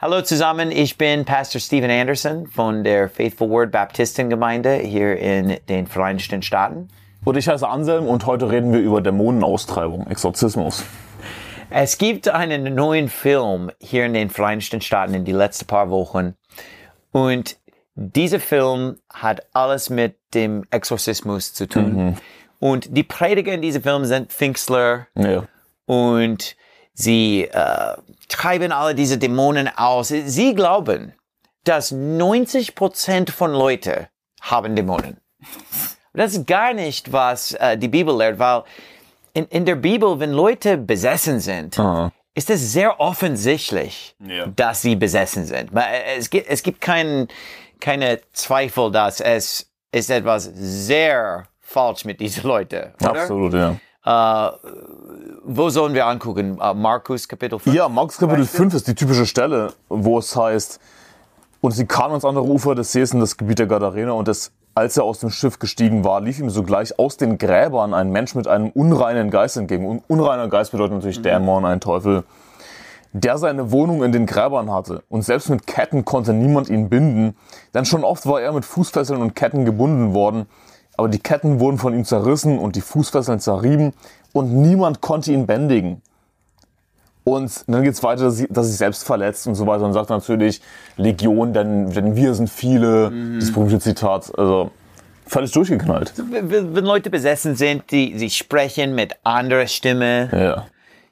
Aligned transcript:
Hallo 0.00 0.22
zusammen, 0.22 0.70
ich 0.70 0.96
bin 0.96 1.26
Pastor 1.26 1.60
Stephen 1.60 1.90
Anderson 1.90 2.46
von 2.46 2.84
der 2.84 3.10
Faithful 3.10 3.50
Word 3.50 3.70
Baptistengemeinde 3.70 4.76
hier 4.76 5.18
in 5.18 5.58
den 5.68 5.86
Vereinigten 5.86 6.42
Staaten. 6.42 6.88
Und 7.22 7.36
ich 7.36 7.46
heiße 7.48 7.68
Anselm 7.68 8.06
und 8.06 8.24
heute 8.24 8.50
reden 8.50 8.72
wir 8.72 8.80
über 8.80 9.02
Dämonenaustreibung, 9.02 10.06
Exorzismus. 10.06 10.84
Es 11.68 11.98
gibt 11.98 12.28
einen 12.28 12.74
neuen 12.74 13.10
Film 13.10 13.70
hier 13.78 14.06
in 14.06 14.14
den 14.14 14.30
Vereinigten 14.30 14.80
Staaten 14.80 15.12
in 15.12 15.24
die 15.26 15.32
letzten 15.32 15.66
paar 15.66 15.90
Wochen 15.90 16.34
und 17.12 17.58
dieser 17.94 18.40
Film 18.40 18.96
hat 19.12 19.42
alles 19.52 19.90
mit 19.90 20.16
dem 20.32 20.64
Exorzismus 20.70 21.52
zu 21.52 21.68
tun. 21.68 22.16
Und 22.58 22.96
die 22.96 23.02
Prediger 23.02 23.52
in 23.52 23.60
diesem 23.60 23.82
Film 23.82 24.06
sind 24.06 24.32
Pfingstler 24.32 25.08
Ja. 25.14 25.44
und 25.84 26.56
sie 26.94 27.44
äh, 27.44 27.94
treiben 28.28 28.72
alle 28.72 28.94
diese 28.94 29.18
Dämonen 29.18 29.68
aus. 29.76 30.08
Sie 30.08 30.54
glauben, 30.54 31.14
dass 31.64 31.90
90 31.90 32.74
Prozent 32.74 33.30
von 33.30 33.52
Leuten 33.52 34.06
haben 34.40 34.74
Dämonen. 34.76 35.18
Das 36.12 36.32
ist 36.32 36.46
gar 36.46 36.72
nicht, 36.74 37.12
was 37.12 37.52
äh, 37.54 37.76
die 37.78 37.88
Bibel 37.88 38.16
lehrt, 38.16 38.38
weil 38.38 38.62
in, 39.32 39.44
in 39.46 39.64
der 39.64 39.76
Bibel, 39.76 40.18
wenn 40.18 40.32
Leute 40.32 40.76
besessen 40.76 41.38
sind, 41.40 41.78
Aha. 41.78 42.10
ist 42.34 42.50
es 42.50 42.72
sehr 42.72 42.98
offensichtlich, 42.98 44.16
Ja. 44.18 44.46
dass 44.46 44.82
sie 44.82 44.96
besessen 44.96 45.46
sind. 45.46 45.72
Ma- 45.72 45.86
Es 46.16 46.28
gibt, 46.30 46.48
es 46.48 46.62
gibt 46.62 46.80
keinen 46.80 47.28
keine 47.78 48.20
Zweifel, 48.32 48.90
dass 48.90 49.20
es 49.20 49.70
ist 49.92 50.10
etwas 50.10 50.50
sehr 50.54 51.44
falsch 51.60 52.04
mit 52.04 52.20
diesen 52.20 52.44
Leuten. 52.44 52.92
Absolut, 53.02 53.54
ja. 53.54 53.76
Äh, 54.04 54.50
wo 55.44 55.70
sollen 55.70 55.94
wir 55.94 56.06
angucken? 56.06 56.58
Äh, 56.60 56.74
Markus 56.74 57.26
Kapitel 57.26 57.58
5? 57.58 57.74
Ja, 57.74 57.88
Markus 57.88 58.18
Kapitel 58.18 58.44
5 58.44 58.74
ist 58.74 58.88
die 58.88 58.94
typische 58.94 59.26
Stelle, 59.26 59.72
wo 59.88 60.18
es 60.18 60.36
heißt, 60.36 60.80
und 61.60 61.72
sie 61.72 61.86
kamen 61.86 62.10
ans 62.10 62.24
andere 62.24 62.44
Ufer 62.44 62.74
des 62.74 62.92
Sees 62.92 63.12
in 63.12 63.20
das 63.20 63.36
Gebiet 63.36 63.58
der 63.58 63.66
Gadarena 63.66 64.12
und 64.12 64.28
es, 64.28 64.52
als 64.74 64.96
er 64.96 65.04
aus 65.04 65.20
dem 65.20 65.30
Schiff 65.30 65.58
gestiegen 65.58 66.04
war, 66.04 66.20
lief 66.20 66.38
ihm 66.38 66.48
sogleich 66.48 66.98
aus 66.98 67.16
den 67.16 67.36
Gräbern 67.36 67.92
ein 67.92 68.10
Mensch 68.10 68.34
mit 68.34 68.48
einem 68.48 68.70
unreinen 68.70 69.30
Geist 69.30 69.56
entgegen. 69.56 69.86
Und 69.86 70.02
unreiner 70.08 70.48
Geist 70.48 70.72
bedeutet 70.72 70.94
natürlich 70.94 71.20
Dämon, 71.22 71.66
ein 71.66 71.80
Teufel, 71.80 72.24
der 73.12 73.36
seine 73.38 73.72
Wohnung 73.72 74.02
in 74.02 74.12
den 74.12 74.24
Gräbern 74.24 74.72
hatte. 74.72 75.02
Und 75.08 75.22
selbst 75.22 75.50
mit 75.50 75.66
Ketten 75.66 76.04
konnte 76.04 76.32
niemand 76.32 76.70
ihn 76.70 76.88
binden, 76.88 77.36
denn 77.74 77.84
schon 77.84 78.04
oft 78.04 78.26
war 78.26 78.40
er 78.40 78.52
mit 78.52 78.64
Fußfesseln 78.64 79.20
und 79.20 79.34
Ketten 79.34 79.64
gebunden 79.64 80.14
worden. 80.14 80.46
Aber 81.00 81.08
die 81.08 81.18
Ketten 81.18 81.60
wurden 81.60 81.78
von 81.78 81.94
ihm 81.94 82.04
zerrissen 82.04 82.58
und 82.58 82.76
die 82.76 82.82
Fußfesseln 82.82 83.40
zerrieben 83.40 83.94
und 84.34 84.52
niemand 84.52 85.00
konnte 85.00 85.32
ihn 85.32 85.46
bändigen. 85.46 86.02
Und 87.24 87.64
dann 87.66 87.82
geht's 87.84 88.02
weiter, 88.02 88.24
dass 88.24 88.36
sie, 88.36 88.48
dass 88.50 88.66
sie 88.66 88.72
sich 88.72 88.78
selbst 88.80 89.04
verletzt 89.04 89.46
und 89.46 89.54
so 89.54 89.66
weiter 89.66 89.86
und 89.86 89.94
sagt 89.94 90.10
natürlich 90.10 90.60
Legion, 90.98 91.54
denn, 91.54 91.90
denn 91.90 92.16
wir 92.16 92.34
sind 92.34 92.50
viele. 92.50 93.10
Das 93.40 93.50
berühmte 93.50 93.78
Zitat. 93.78 94.30
Also 94.38 94.72
völlig 95.26 95.52
durchgeknallt. 95.52 96.12
Wenn 96.30 96.74
wenn 96.74 96.84
Leute 96.84 97.08
besessen 97.08 97.56
sind, 97.56 97.90
die, 97.92 98.18
sie 98.18 98.28
sprechen 98.28 98.94
mit 98.94 99.14
anderer 99.24 99.68
Stimme, 99.68 100.28
Ja. 100.38 100.66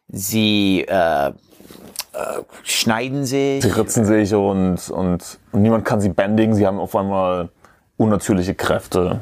sie 0.09 0.85
äh, 0.87 1.29
äh, 1.29 1.33
schneiden 2.63 3.25
sich. 3.25 3.63
Sie 3.63 3.71
ritzen 3.71 4.05
sich 4.05 4.35
und, 4.35 4.91
und, 4.91 5.39
und 5.53 5.63
niemand 5.63 5.87
kann 5.87 6.03
sie 6.03 6.11
bändigen. 6.11 6.55
Sie 6.55 6.67
haben 6.67 6.79
auf 6.79 6.95
einmal 6.95 7.49
unnatürliche 7.97 8.55
Kräfte. 8.55 9.21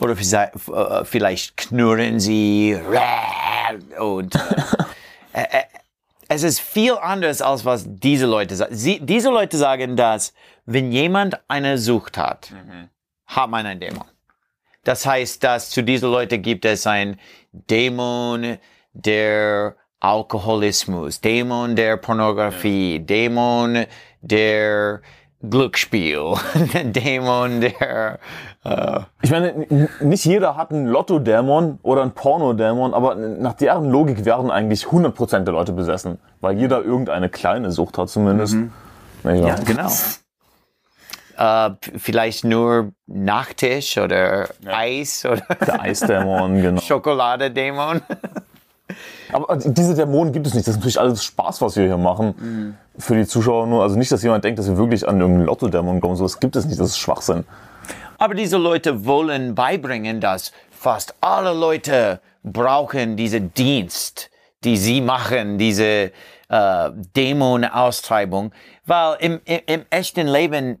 Oder 0.00 0.16
vielleicht, 0.16 0.54
äh, 0.68 1.04
vielleicht 1.04 1.56
knurren 1.56 2.18
sie 2.20 2.76
und 3.98 4.34
äh, 4.34 4.38
äh, 5.32 5.42
äh, 5.42 5.62
es 6.28 6.42
ist 6.42 6.60
viel 6.60 6.94
anders 6.94 7.42
als 7.42 7.64
was 7.64 7.84
diese 7.86 8.26
Leute 8.26 8.56
sagen. 8.56 8.74
Sie, 8.74 8.98
diese 9.00 9.30
Leute 9.30 9.56
sagen, 9.56 9.96
dass 9.96 10.32
wenn 10.64 10.90
jemand 10.90 11.38
eine 11.48 11.78
Sucht 11.78 12.16
hat, 12.16 12.50
hat 13.26 13.50
man 13.50 13.66
einen 13.66 13.78
Dämon. 13.78 14.06
Das 14.84 15.06
heißt, 15.06 15.42
dass 15.44 15.70
zu 15.70 15.82
diesen 15.82 16.10
Leuten 16.10 16.40
gibt 16.42 16.64
es 16.64 16.86
ein 16.86 17.18
Dämon 17.52 18.58
der 18.92 19.76
Alkoholismus, 20.00 21.20
Dämon 21.20 21.76
der 21.76 21.96
Pornografie, 21.96 22.98
Dämon 23.00 23.86
der 24.20 25.00
Glücksspiel, 25.50 26.34
Dämon 26.84 27.60
der 27.60 28.18
äh, 28.64 29.00
Ich 29.22 29.30
meine, 29.30 29.66
nicht 30.00 30.24
jeder 30.24 30.56
hat 30.56 30.70
einen 30.70 30.86
Lotto-Dämon 30.86 31.78
oder 31.82 32.02
einen 32.02 32.12
Porno-Dämon, 32.12 32.94
aber 32.94 33.14
nach 33.14 33.54
deren 33.54 33.90
Logik 33.90 34.24
werden 34.24 34.50
eigentlich 34.50 34.84
100% 34.86 35.40
der 35.40 35.52
Leute 35.54 35.72
besessen. 35.72 36.18
Weil 36.40 36.56
jeder 36.58 36.82
irgendeine 36.82 37.28
kleine 37.28 37.70
Sucht 37.70 37.98
hat 37.98 38.08
zumindest. 38.08 38.56
Wahr? 39.22 39.34
Ja, 39.34 39.54
genau. 39.64 39.88
P- 41.80 41.98
vielleicht 41.98 42.44
nur 42.44 42.92
Nachtisch 43.06 43.98
oder 43.98 44.48
Eis 44.66 45.24
oder 45.26 45.42
Der 45.66 45.80
Eisdämon, 45.82 46.62
genau. 46.62 46.80
Schokoladedämon. 46.80 48.00
Aber 49.32 49.56
diese 49.56 49.94
Dämonen 49.94 50.32
gibt 50.32 50.46
es 50.46 50.54
nicht. 50.54 50.66
Das 50.66 50.74
ist 50.74 50.78
natürlich 50.80 51.00
alles 51.00 51.24
Spaß, 51.24 51.60
was 51.62 51.76
wir 51.76 51.84
hier 51.84 51.96
machen. 51.96 52.76
Für 52.98 53.16
die 53.16 53.26
Zuschauer 53.26 53.66
nur. 53.66 53.82
Also 53.82 53.96
nicht, 53.96 54.12
dass 54.12 54.22
jemand 54.22 54.44
denkt, 54.44 54.58
dass 54.58 54.68
wir 54.68 54.76
wirklich 54.76 55.06
an 55.08 55.20
irgendeinen 55.20 55.46
Lotto-Dämon 55.46 56.00
kommen. 56.00 56.16
So, 56.16 56.24
das 56.24 56.38
gibt 56.38 56.54
es 56.56 56.66
nicht. 56.66 56.78
Das 56.78 56.88
ist 56.88 56.98
Schwachsinn. 56.98 57.44
Aber 58.18 58.34
diese 58.34 58.56
Leute 58.56 59.06
wollen 59.06 59.54
beibringen, 59.54 60.20
dass 60.20 60.52
fast 60.70 61.14
alle 61.20 61.52
Leute 61.52 62.20
brauchen 62.42 63.16
diesen 63.16 63.52
Dienst, 63.54 64.30
die 64.64 64.76
sie 64.76 65.00
machen, 65.00 65.58
diese 65.58 66.12
äh, 66.48 66.90
Dämonenaustreibung, 67.16 68.52
weil 68.86 69.16
im, 69.20 69.40
im, 69.44 69.60
im 69.66 69.82
echten 69.90 70.26
Leben 70.26 70.74
äh, 70.74 70.76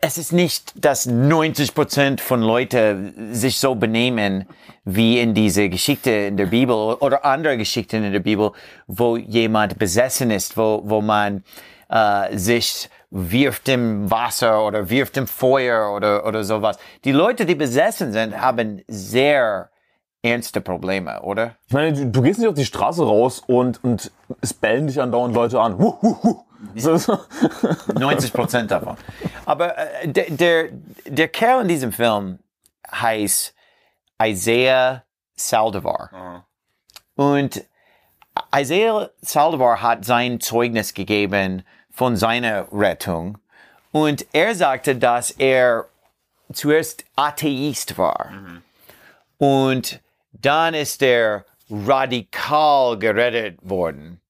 es 0.00 0.18
ist 0.18 0.32
nicht, 0.32 0.84
dass 0.84 1.06
90 1.06 1.74
Prozent 1.74 2.20
von 2.20 2.42
Leuten 2.42 3.34
sich 3.34 3.58
so 3.58 3.74
benehmen 3.74 4.46
wie 4.84 5.20
in 5.20 5.34
diese 5.34 5.68
Geschichte 5.68 6.10
in 6.10 6.36
der 6.36 6.46
Bibel 6.46 6.74
oder 6.74 7.24
andere 7.24 7.56
Geschichten 7.56 8.04
in 8.04 8.12
der 8.12 8.20
Bibel, 8.20 8.52
wo 8.86 9.16
jemand 9.16 9.78
besessen 9.78 10.30
ist, 10.30 10.56
wo, 10.56 10.82
wo 10.84 11.00
man 11.00 11.42
äh, 11.88 12.36
sich 12.36 12.88
wirft 13.10 13.68
im 13.68 14.10
Wasser 14.10 14.64
oder 14.64 14.88
wirft 14.88 15.16
im 15.16 15.26
Feuer 15.26 15.92
oder, 15.94 16.24
oder 16.26 16.44
sowas. 16.44 16.78
Die 17.04 17.12
Leute, 17.12 17.44
die 17.44 17.54
besessen 17.54 18.12
sind, 18.12 18.40
haben 18.40 18.82
sehr 18.86 19.70
ernste 20.22 20.60
Probleme, 20.60 21.20
oder? 21.22 21.56
Ich 21.66 21.74
meine, 21.74 21.92
du, 21.92 22.06
du 22.06 22.22
gehst 22.22 22.38
nicht 22.38 22.48
auf 22.48 22.54
die 22.54 22.64
Straße 22.64 23.04
raus 23.04 23.42
und, 23.44 23.82
und 23.82 24.12
es 24.40 24.54
bellen 24.54 24.86
dich 24.86 25.00
andauernd 25.00 25.34
Leute 25.34 25.60
an. 25.60 25.78
Huh, 25.78 25.98
huh, 26.00 26.16
huh. 26.22 26.42
So, 26.76 26.96
so. 26.96 27.18
90 27.94 28.32
Prozent 28.32 28.70
davon. 28.70 28.96
Aber 29.44 29.76
äh, 29.76 30.08
der, 30.08 30.30
der, 30.30 30.68
der 31.06 31.28
Kerl 31.28 31.62
in 31.62 31.68
diesem 31.68 31.92
Film 31.92 32.38
heißt 32.90 33.54
Isaiah 34.22 35.04
Saldivar. 35.34 36.46
Und 37.16 37.64
Isaiah 38.54 39.10
Saldivar 39.20 39.82
hat 39.82 40.04
sein 40.04 40.40
Zeugnis 40.40 40.94
gegeben 40.94 41.64
von 41.90 42.16
seiner 42.16 42.66
Rettung. 42.72 43.38
Und 43.90 44.26
er 44.32 44.54
sagte, 44.54 44.96
dass 44.96 45.30
er 45.32 45.86
zuerst 46.52 47.04
Atheist 47.16 47.98
war. 47.98 48.32
Und 49.38 50.00
dann 50.32 50.74
ist 50.74 51.02
er 51.02 51.44
radikal 51.70 52.98
gerettet 52.98 53.58
worden. 53.62 54.21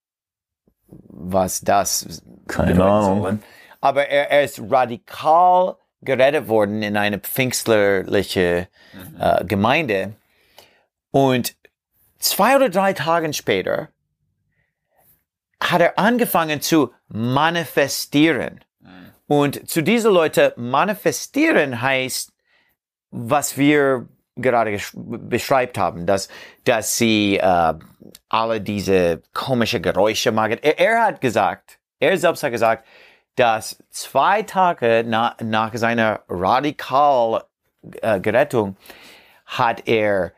Was 1.07 1.61
das 1.61 2.23
Keine 2.47 2.83
Ahnung. 2.83 3.21
soll. 3.21 3.39
Aber 3.81 4.07
er, 4.07 4.31
er 4.31 4.43
ist 4.43 4.61
radikal 4.69 5.75
gerettet 6.01 6.47
worden 6.47 6.83
in 6.83 6.97
eine 6.97 7.19
pfingstlerliche 7.19 8.67
äh, 9.19 9.45
Gemeinde. 9.45 10.13
Und 11.11 11.55
zwei 12.19 12.55
oder 12.55 12.69
drei 12.69 12.93
Tage 12.93 13.31
später 13.33 13.89
hat 15.61 15.81
er 15.81 15.97
angefangen 15.97 16.61
zu 16.61 16.91
manifestieren. 17.07 18.59
Und 19.27 19.69
zu 19.69 19.81
diesen 19.81 20.11
Leuten 20.13 20.51
manifestieren 20.57 21.81
heißt, 21.81 22.33
was 23.11 23.57
wir 23.57 24.07
gerade 24.35 24.79
beschreibt 24.95 25.77
haben, 25.77 26.05
dass, 26.05 26.29
dass 26.63 26.97
sie 26.97 27.37
äh, 27.37 27.73
alle 28.29 28.61
diese 28.61 29.21
komische 29.33 29.79
Geräusche 29.79 30.31
machen. 30.31 30.57
Er, 30.61 30.79
er 30.79 31.03
hat 31.03 31.21
gesagt, 31.21 31.79
er 31.99 32.17
selbst 32.17 32.43
hat 32.43 32.51
gesagt, 32.51 32.85
dass 33.35 33.83
zwei 33.89 34.43
Tage 34.43 35.03
na, 35.05 35.35
nach 35.41 35.73
seiner 35.75 36.21
radikal 36.27 37.43
äh, 38.01 38.19
Gerettung 38.19 38.75
hat 39.45 39.87
er 39.87 40.33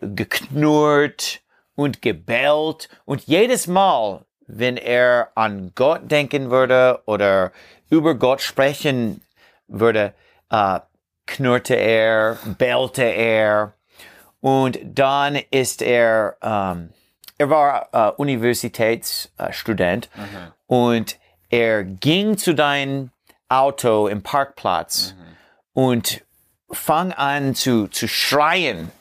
geknurrt 0.00 1.40
und 1.74 2.02
gebellt 2.02 2.88
und 3.04 3.22
jedes 3.26 3.66
Mal, 3.66 4.24
wenn 4.46 4.76
er 4.76 5.30
an 5.34 5.72
Gott 5.74 6.10
denken 6.10 6.50
würde 6.50 7.00
oder 7.06 7.52
über 7.88 8.14
Gott 8.14 8.40
sprechen 8.40 9.22
würde, 9.68 10.12
äh, 10.50 10.80
knurrte 11.30 11.74
er, 11.74 12.38
bellte 12.58 13.04
er 13.04 13.72
und 14.40 14.78
dann 14.84 15.36
ist 15.50 15.82
er 15.82 16.36
ähm, 16.42 16.90
er 17.38 17.48
war 17.48 17.88
äh, 17.92 18.10
Universitätsstudent 18.16 20.10
und 20.66 21.18
er 21.48 21.84
ging 21.84 22.36
zu 22.36 22.54
deinem 22.54 23.10
Auto 23.48 24.08
im 24.08 24.22
Parkplatz 24.22 25.14
und 25.72 26.22
fang 26.70 27.12
an 27.12 27.54
zu, 27.54 27.88
zu 27.88 28.06
schreien 28.08 28.92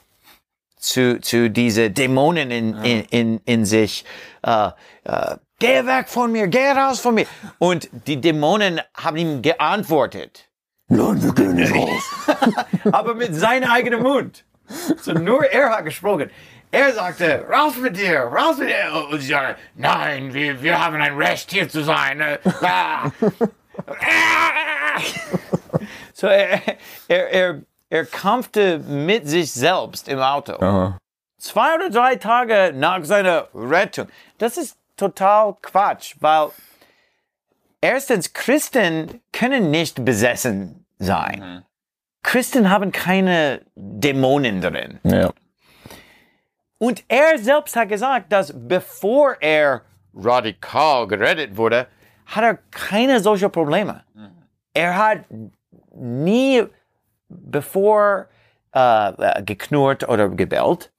zu, 0.78 1.20
zu 1.20 1.50
diese 1.50 1.92
Dämonen 1.92 2.52
in, 2.52 2.84
in, 2.84 3.04
in, 3.10 3.42
in 3.46 3.66
sich. 3.66 4.06
Äh, 4.42 4.70
äh, 5.04 5.36
geh 5.60 5.86
weg 5.86 6.08
von 6.08 6.32
mir, 6.32 6.48
geh 6.48 6.72
raus 6.72 7.02
von 7.02 7.16
mir. 7.16 7.28
Und 7.58 7.90
die 8.08 8.22
Dämonen 8.22 8.80
haben 8.96 9.18
ihm 9.18 9.42
geantwortet. 9.42 10.49
Nein, 10.90 11.24
wir 11.24 11.34
gehen 11.34 11.56
nicht 11.56 11.74
raus. 11.74 12.04
aber 12.92 13.14
mit 13.14 13.36
seinem 13.36 13.70
eigenen 13.70 14.02
Mund. 14.02 14.44
So 15.02 15.14
nur 15.14 15.46
er 15.46 15.70
hat 15.70 15.86
gesprochen. 15.86 16.30
Er 16.72 16.94
sagte, 16.94 17.46
raus 17.50 17.78
mit 17.78 17.98
dir, 17.98 18.22
raus 18.22 18.58
mit 18.58 18.70
dir. 18.70 19.08
Und 19.10 19.20
sie 19.22 19.28
sagten, 19.28 19.62
nein, 19.76 20.34
wir, 20.34 20.62
wir 20.62 20.84
haben 20.84 20.96
ein 20.96 21.16
Recht 21.16 21.52
hier 21.52 21.70
zu 21.70 21.84
sein. 21.84 22.20
Äh, 22.22 22.38
ah. 22.62 23.12
So 26.14 26.28
er, 26.28 26.62
er, 27.08 27.30
er, 27.30 27.62
er 27.90 28.06
kämpfte 28.06 28.80
mit 28.80 29.28
sich 29.28 29.54
selbst 29.54 30.10
im 30.10 30.20
Auto. 30.20 30.54
Aha. 30.54 30.98
Zwei 31.38 31.76
oder 31.76 31.90
drei 31.90 32.18
Tage 32.18 32.74
nach 32.76 33.06
seiner 33.06 33.48
Rettung. 33.54 34.08
Das 34.38 34.58
ist 34.58 34.76
total 34.98 35.56
Quatsch, 35.62 36.16
weil 36.20 36.50
erstens, 37.80 38.34
Christen 38.34 39.22
können 39.40 39.72
nicht 39.72 40.04
besessen 40.04 40.86
sein. 40.98 41.64
Christen 42.24 42.70
haben 42.70 42.92
keine 42.92 43.62
Dämonen 43.76 44.60
drin. 44.60 45.00
Ja. 45.04 45.32
Und 46.78 47.06
er 47.08 47.38
selbst 47.38 47.74
hat 47.78 47.88
gesagt, 47.88 48.34
dass 48.34 48.54
bevor 48.54 49.38
er 49.40 49.84
radikal 50.14 51.08
gerettet 51.08 51.56
wurde, 51.56 51.88
hat 52.26 52.44
er 52.44 52.58
keine 52.70 53.22
solche 53.22 53.50
Probleme. 53.50 54.04
Er 54.74 54.98
hat 54.98 55.20
nie 55.96 56.66
bevor 57.30 58.28
äh, 58.76 59.10
äh, 59.10 59.44
geknurrt 59.44 60.08
oder 60.10 60.28
gebellt. 60.28 60.92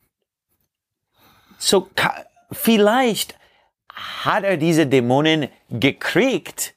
So 1.59 1.91
vielleicht 2.53 3.39
hat 3.93 4.45
er 4.45 4.57
diese 4.57 4.87
Dämonen 4.87 5.49
gekriegt 5.69 6.75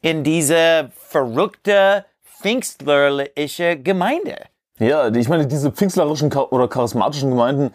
in 0.00 0.24
diese 0.24 0.90
verrückte 0.94 2.04
pfingstlerliche 2.40 3.78
Gemeinde. 3.80 4.36
Ja, 4.78 5.08
ich 5.08 5.28
meine, 5.28 5.46
diese 5.46 5.72
pfingstlerischen 5.72 6.32
oder 6.32 6.68
charismatischen 6.68 7.30
Gemeinden, 7.30 7.72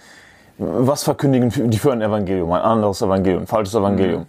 was 0.57 1.03
verkündigen 1.03 1.69
die 1.69 1.77
für 1.77 1.91
ein 1.91 2.01
Evangelium? 2.01 2.51
Ein 2.53 2.61
anderes 2.61 3.01
Evangelium, 3.01 3.43
ein 3.43 3.47
falsches 3.47 3.75
Evangelium. 3.75 4.27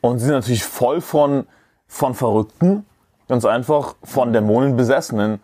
Und 0.00 0.18
sie 0.18 0.26
sind 0.26 0.34
natürlich 0.34 0.64
voll 0.64 1.00
von, 1.00 1.46
von 1.86 2.14
Verrückten, 2.14 2.84
ganz 3.28 3.44
einfach 3.44 3.94
von 4.02 4.32
Dämonenbesessenen. 4.32 5.40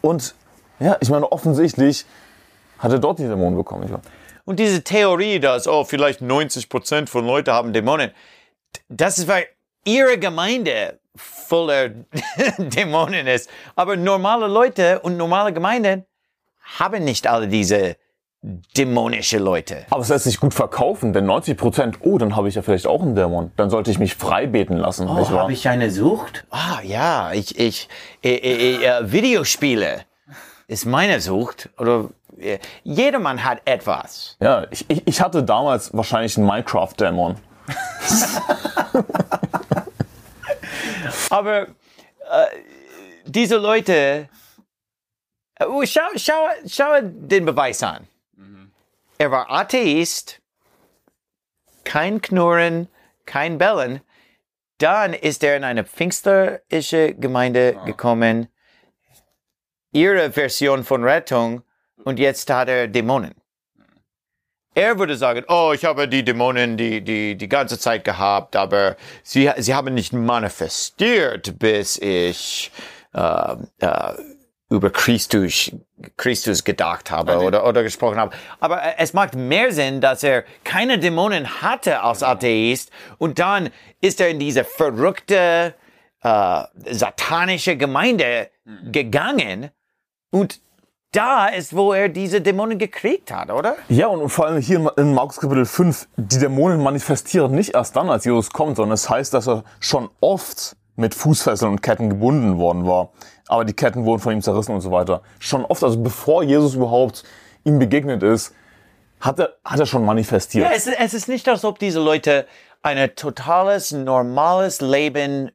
Und 0.00 0.34
ja, 0.80 0.96
ich 1.00 1.10
meine, 1.10 1.30
offensichtlich 1.30 2.06
hat 2.78 2.90
er 2.90 2.98
dort 2.98 3.20
die 3.20 3.28
Dämonen 3.28 3.56
bekommen. 3.56 3.84
Ich 3.84 3.90
meine. 3.90 4.02
Und 4.44 4.58
diese 4.58 4.82
Theorie, 4.82 5.38
dass, 5.38 5.68
oh, 5.68 5.84
vielleicht 5.84 6.20
90% 6.20 7.06
von 7.06 7.24
Leuten 7.24 7.52
haben 7.52 7.72
Dämonen, 7.72 8.10
das 8.88 9.18
ist, 9.18 9.28
weil 9.28 9.46
ihre 9.84 10.18
Gemeinde 10.18 10.98
voller 11.14 11.90
Dämonen 12.58 13.26
ist. 13.26 13.50
Aber 13.76 13.96
normale 13.96 14.46
Leute 14.46 15.00
und 15.00 15.16
normale 15.16 15.52
Gemeinden 15.52 16.04
haben 16.78 17.04
nicht 17.04 17.26
alle 17.26 17.48
diese 17.48 17.96
dämonische 18.42 19.38
Leute. 19.38 19.86
Aber 19.90 20.02
es 20.02 20.08
lässt 20.08 20.24
sich 20.24 20.40
gut 20.40 20.52
verkaufen, 20.52 21.12
denn 21.12 21.26
90 21.26 21.56
Prozent, 21.56 21.98
oh, 22.00 22.18
dann 22.18 22.34
habe 22.34 22.48
ich 22.48 22.56
ja 22.56 22.62
vielleicht 22.62 22.88
auch 22.88 23.00
einen 23.00 23.14
Dämon. 23.14 23.52
Dann 23.56 23.70
sollte 23.70 23.90
ich 23.90 24.00
mich 24.00 24.16
frei 24.16 24.46
beten 24.46 24.76
lassen. 24.76 25.08
Oh, 25.08 25.48
ich 25.48 25.68
eine 25.68 25.90
Sucht? 25.90 26.44
Ah, 26.50 26.80
ja, 26.82 27.32
ich, 27.32 27.58
ich, 27.58 27.88
ich, 28.20 28.44
ich 28.44 28.84
äh, 28.84 29.12
Videospiele 29.12 30.02
ist 30.66 30.86
meine 30.86 31.20
Sucht. 31.20 31.70
Oder 31.78 32.08
äh, 32.38 32.58
jedermann 32.82 33.44
hat 33.44 33.62
etwas. 33.64 34.36
Ja, 34.40 34.66
ich, 34.70 34.86
ich, 34.88 35.06
ich 35.06 35.20
hatte 35.20 35.44
damals 35.44 35.94
wahrscheinlich 35.94 36.36
einen 36.36 36.46
Minecraft-Dämon. 36.46 37.36
Aber 41.32 41.68
äh, 42.30 42.46
diese 43.24 43.56
Leute, 43.56 44.28
äh, 45.54 45.64
oh, 45.64 45.82
schau, 45.86 46.10
schau, 46.16 46.46
schau 46.66 47.00
den 47.00 47.46
Beweis 47.46 47.82
an. 47.82 48.06
Er 49.16 49.30
war 49.30 49.50
Atheist, 49.50 50.42
kein 51.84 52.20
Knurren, 52.20 52.88
kein 53.24 53.56
Bellen. 53.56 54.02
Dann 54.76 55.14
ist 55.14 55.42
er 55.42 55.56
in 55.56 55.64
eine 55.64 55.84
pfingstlerische 55.84 57.14
Gemeinde 57.14 57.80
gekommen, 57.86 58.48
ihre 59.92 60.32
Version 60.32 60.84
von 60.84 61.02
Rettung, 61.02 61.62
und 62.04 62.18
jetzt 62.18 62.50
hat 62.50 62.68
er 62.68 62.88
Dämonen. 62.88 63.34
Er 64.74 64.98
würde 64.98 65.16
sagen, 65.16 65.44
oh, 65.48 65.72
ich 65.74 65.84
habe 65.84 66.08
die 66.08 66.24
Dämonen 66.24 66.76
die, 66.76 67.02
die, 67.02 67.34
die 67.36 67.48
ganze 67.48 67.78
Zeit 67.78 68.04
gehabt, 68.04 68.56
aber 68.56 68.96
sie, 69.22 69.50
sie 69.58 69.74
haben 69.74 69.92
nicht 69.94 70.12
manifestiert, 70.14 71.58
bis 71.58 71.98
ich 71.98 72.72
äh, 73.12 73.52
äh, 73.80 74.14
über 74.70 74.90
Christus, 74.90 75.70
Christus 76.16 76.64
gedacht 76.64 77.10
habe 77.10 77.38
oder, 77.40 77.66
oder 77.66 77.82
gesprochen 77.82 78.16
habe. 78.16 78.34
Aber 78.60 78.82
äh, 78.82 78.94
es 78.96 79.12
macht 79.12 79.34
mehr 79.34 79.72
Sinn, 79.72 80.00
dass 80.00 80.22
er 80.22 80.44
keine 80.64 80.98
Dämonen 80.98 81.60
hatte 81.60 82.00
als 82.00 82.22
Atheist 82.22 82.90
und 83.18 83.38
dann 83.38 83.68
ist 84.00 84.20
er 84.20 84.30
in 84.30 84.38
diese 84.38 84.64
verrückte, 84.64 85.74
äh, 86.22 86.62
satanische 86.86 87.76
Gemeinde 87.76 88.50
gegangen 88.90 89.70
und 90.30 90.60
da 91.12 91.46
ist, 91.48 91.76
wo 91.76 91.92
er 91.92 92.08
diese 92.08 92.40
Dämonen 92.40 92.78
gekriegt 92.78 93.30
hat, 93.32 93.50
oder? 93.50 93.76
Ja, 93.88 94.06
und 94.08 94.28
vor 94.30 94.46
allem 94.46 94.60
hier 94.60 94.92
in- 94.96 95.14
Markus 95.14 95.38
Kapitel 95.38 95.66
5, 95.66 96.08
die 96.16 96.38
Dämonen 96.38 96.82
manifestieren 96.82 97.52
nicht 97.52 97.74
erst 97.74 97.94
dann, 97.96 98.08
als 98.10 98.24
Jesus 98.24 98.50
kommt, 98.50 98.76
sondern 98.76 98.94
es 98.94 99.08
heißt, 99.10 99.34
dass 99.34 99.46
er 99.46 99.64
schon 99.80 100.08
oft 100.20 100.76
mit 100.96 101.14
Fußfesseln 101.14 101.70
und 101.72 101.82
Ketten 101.82 102.08
gebunden 102.10 102.58
worden 102.58 102.86
war. 102.86 103.10
Aber 103.48 103.64
die 103.64 103.72
Ketten 103.74 104.04
wurden 104.04 104.20
von 104.20 104.32
ihm 104.32 104.42
zerrissen 104.42 104.74
und 104.74 104.80
so 104.80 104.90
weiter. 104.90 105.22
Schon 105.38 105.64
oft, 105.64 105.82
also 105.84 106.00
bevor 106.02 106.42
Jesus 106.42 106.74
überhaupt 106.74 107.24
ihm 107.64 107.78
begegnet 107.78 108.22
ist, 108.22 108.54
hat 109.20 109.38
er, 109.38 109.54
hat 109.64 109.78
er 109.80 109.86
schon 109.86 110.04
manifestiert. 110.04 110.64
Ja, 110.66 110.72
es, 110.74 110.86
ist- 110.86 110.98
es 110.98 111.14
ist 111.14 111.28
nicht, 111.28 111.48
als 111.48 111.64
ob 111.64 111.78
diese 111.78 112.00
Leute 112.00 112.46
ein 112.82 113.14
totales, 113.16 113.92
normales 113.92 114.80
Leben 114.80 115.50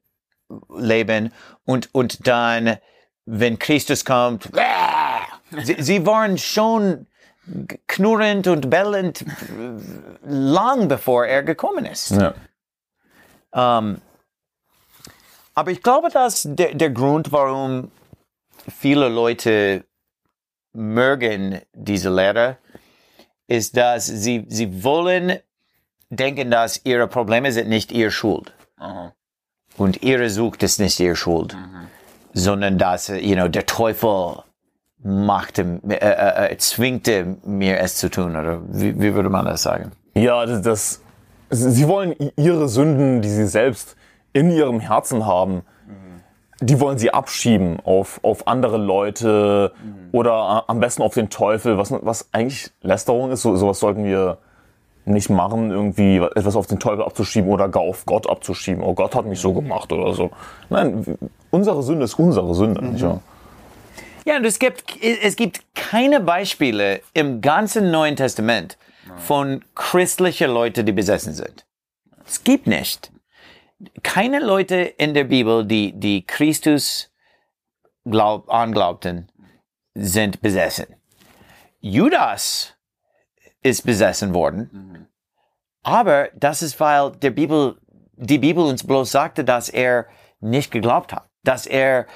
leben 0.75 1.33
und, 1.65 1.89
und 1.93 2.25
dann, 2.27 2.77
wenn 3.25 3.59
Christus 3.59 4.05
kommt, 4.05 4.49
sie, 5.63 5.75
sie 5.79 6.05
waren 6.05 6.37
schon 6.37 7.07
knurrend 7.87 8.47
und 8.47 8.69
bellend 8.69 9.23
lang 10.23 10.87
bevor 10.87 11.25
er 11.25 11.43
gekommen 11.43 11.85
ist. 11.85 12.11
Ja. 12.11 12.33
Ähm, 13.53 14.01
aber 15.53 15.71
ich 15.71 15.81
glaube, 15.81 16.09
dass 16.09 16.43
der, 16.49 16.75
der 16.75 16.89
Grund, 16.89 17.31
warum 17.31 17.91
viele 18.67 19.09
Leute 19.09 19.85
mögen 20.73 21.61
diese 21.73 22.13
Lehre, 22.13 22.57
ist, 23.47 23.77
dass 23.77 24.05
sie, 24.05 24.45
sie 24.49 24.83
wollen 24.83 25.39
denken, 26.09 26.51
dass 26.51 26.81
ihre 26.85 27.07
Probleme 27.07 27.51
sind 27.51 27.69
nicht 27.69 27.91
ihre 27.91 28.11
Schuld. 28.11 28.53
Und 29.77 30.03
ihre 30.03 30.29
Sucht 30.29 30.63
ist 30.63 30.79
nicht 30.79 30.99
ihre 30.99 31.15
Schuld, 31.15 31.55
sondern 32.33 32.77
dass, 32.77 33.07
you 33.07 33.35
know, 33.35 33.47
der 33.47 33.65
Teufel 33.65 34.43
machte, 35.03 35.79
äh, 35.87 35.95
äh, 35.95 36.53
äh, 36.53 36.57
zwingte 36.57 37.37
mir 37.45 37.79
es 37.79 37.95
zu 37.95 38.09
tun, 38.09 38.35
oder 38.35 38.61
wie, 38.69 38.99
wie 38.99 39.13
würde 39.13 39.29
man 39.29 39.45
das 39.45 39.63
sagen? 39.63 39.91
Ja, 40.15 40.45
das, 40.45 40.61
das, 40.61 41.01
sie 41.49 41.87
wollen 41.87 42.15
ihre 42.35 42.67
Sünden, 42.67 43.21
die 43.21 43.29
sie 43.29 43.45
selbst 43.45 43.95
in 44.33 44.51
ihrem 44.51 44.79
Herzen 44.79 45.25
haben, 45.25 45.61
die 46.59 46.79
wollen 46.79 46.97
sie 46.97 47.13
abschieben 47.13 47.79
auf, 47.83 48.19
auf 48.23 48.47
andere 48.47 48.77
Leute 48.77 49.73
oder 50.11 50.63
äh, 50.67 50.71
am 50.71 50.79
besten 50.79 51.03
auf 51.03 51.13
den 51.13 51.29
Teufel, 51.29 51.77
was, 51.77 51.91
was 52.01 52.29
eigentlich 52.31 52.71
Lästerung 52.81 53.31
ist. 53.31 53.43
So, 53.43 53.55
sowas 53.55 53.79
sollten 53.79 54.03
wir 54.03 54.39
nicht 55.05 55.29
machen, 55.29 55.71
irgendwie 55.71 56.17
etwas 56.17 56.55
auf 56.55 56.67
den 56.67 56.79
Teufel 56.79 57.03
abzuschieben 57.03 57.49
oder 57.49 57.69
gar 57.69 57.83
auf 57.83 58.05
Gott 58.05 58.27
abzuschieben. 58.27 58.83
Oh, 58.83 58.93
Gott 58.93 59.15
hat 59.15 59.25
mich 59.25 59.39
so 59.39 59.53
gemacht 59.53 59.91
oder 59.93 60.13
so. 60.13 60.31
Nein, 60.69 61.17
unsere 61.51 61.81
Sünde 61.83 62.05
ist 62.05 62.17
unsere 62.19 62.53
Sünde. 62.55 62.83
Nicht 62.83 63.05
wahr? 63.05 63.21
Und 64.35 64.45
es 64.45 64.59
gibt, 64.59 65.01
es 65.01 65.35
gibt 65.35 65.61
keine 65.73 66.19
Beispiele 66.19 67.01
im 67.13 67.39
ganzen 67.39 67.91
Neuen 67.91 68.17
Testament 68.17 68.77
von 69.15 69.63
christlichen 69.73 70.51
Leuten, 70.51 70.85
die 70.85 70.91
besessen 70.91 71.33
sind. 71.33 71.65
Es 72.25 72.43
gibt 72.43 72.67
nicht. 72.67 73.11
Keine 74.03 74.39
Leute 74.39 74.75
in 74.75 75.13
der 75.13 75.23
Bibel, 75.23 75.65
die, 75.65 75.93
die 75.93 76.25
Christus 76.25 77.09
glaub, 78.03 78.49
anglaubten, 78.49 79.31
sind 79.93 80.41
besessen. 80.41 80.87
Judas 81.79 82.75
ist 83.61 83.85
besessen 83.85 84.33
worden, 84.33 85.07
Aber 85.83 86.29
das 86.35 86.61
ist, 86.61 86.77
weil 86.81 87.11
der 87.11 87.31
Bibel, 87.31 87.79
die 88.17 88.39
Bibel 88.39 88.61
uns 88.65 88.85
bloß 88.85 89.09
sagte, 89.09 89.45
dass 89.45 89.69
er 89.69 90.07
nicht 90.41 90.69
geglaubt 90.69 91.13
hat. 91.13 91.29
Dass 91.43 91.65
er 91.65 92.07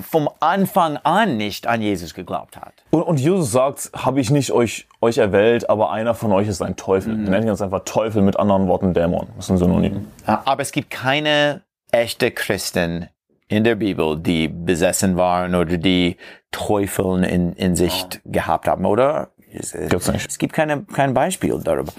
vom 0.00 0.28
Anfang 0.40 0.96
an 0.98 1.36
nicht 1.36 1.66
an 1.66 1.82
Jesus 1.82 2.14
geglaubt 2.14 2.56
hat. 2.56 2.72
Und, 2.90 3.02
und 3.02 3.20
Jesus 3.20 3.52
sagt, 3.52 3.90
habe 3.94 4.20
ich 4.20 4.30
nicht 4.30 4.52
euch, 4.52 4.88
euch 5.00 5.18
erwählt, 5.18 5.68
aber 5.70 5.90
einer 5.90 6.14
von 6.14 6.32
euch 6.32 6.48
ist 6.48 6.62
ein 6.62 6.76
Teufel. 6.76 7.14
Mhm. 7.14 7.24
Nennen 7.24 7.46
ganz 7.46 7.62
einfach 7.62 7.84
Teufel 7.84 8.22
mit 8.22 8.38
anderen 8.38 8.68
Worten 8.68 8.94
Dämon. 8.94 9.28
Das 9.36 9.46
ist 9.46 9.50
ein 9.50 9.58
Synonym. 9.58 10.06
Aber 10.26 10.62
es 10.62 10.72
gibt 10.72 10.90
keine 10.90 11.62
echte 11.92 12.30
Christen 12.30 13.08
in 13.48 13.64
der 13.64 13.74
Bibel, 13.74 14.18
die 14.18 14.48
besessen 14.48 15.16
waren 15.16 15.54
oder 15.54 15.76
die 15.76 16.16
Teufeln 16.52 17.24
in, 17.24 17.52
in 17.54 17.74
sich 17.74 18.06
oh. 18.06 18.16
gehabt 18.24 18.68
haben, 18.68 18.84
oder? 18.84 19.30
Es, 19.52 19.74
es 19.74 20.38
gibt 20.38 20.52
keine, 20.52 20.82
kein 20.84 21.14
Beispiel 21.14 21.60
darüber. 21.62 21.92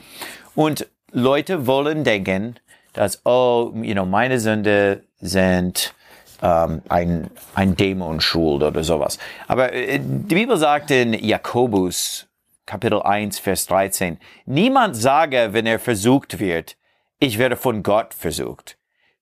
Und 0.56 0.88
Leute 1.12 1.68
wollen 1.68 2.06
denken, 2.06 2.56
dass, 2.94 3.26
oh, 3.26 3.72
you 3.76 3.94
know, 3.94 4.06
meine 4.06 4.40
Sünde 4.40 5.04
sind 5.20 5.94
ähm, 6.42 6.82
ein, 6.90 7.30
ein 7.56 7.76
Dämon 7.76 8.22
schuld 8.22 8.64
oder 8.64 8.84
sowas. 8.84 9.18
Aber 9.48 9.74
äh, 9.74 10.00
die 10.00 10.36
Bibel 10.36 10.58
sagt 10.58 10.92
in 10.92 11.14
Jakobus 11.14 12.28
Kapitel 12.66 13.02
1, 13.02 13.40
Vers 13.40 13.66
13, 13.66 14.18
niemand 14.46 14.96
sage, 14.96 15.50
wenn 15.52 15.66
er 15.66 15.80
versucht 15.80 16.40
wird, 16.40 16.78
ich 17.20 17.38
werde 17.38 17.58
von 17.58 17.84
Gott 17.84 18.14
versucht. 18.14 18.78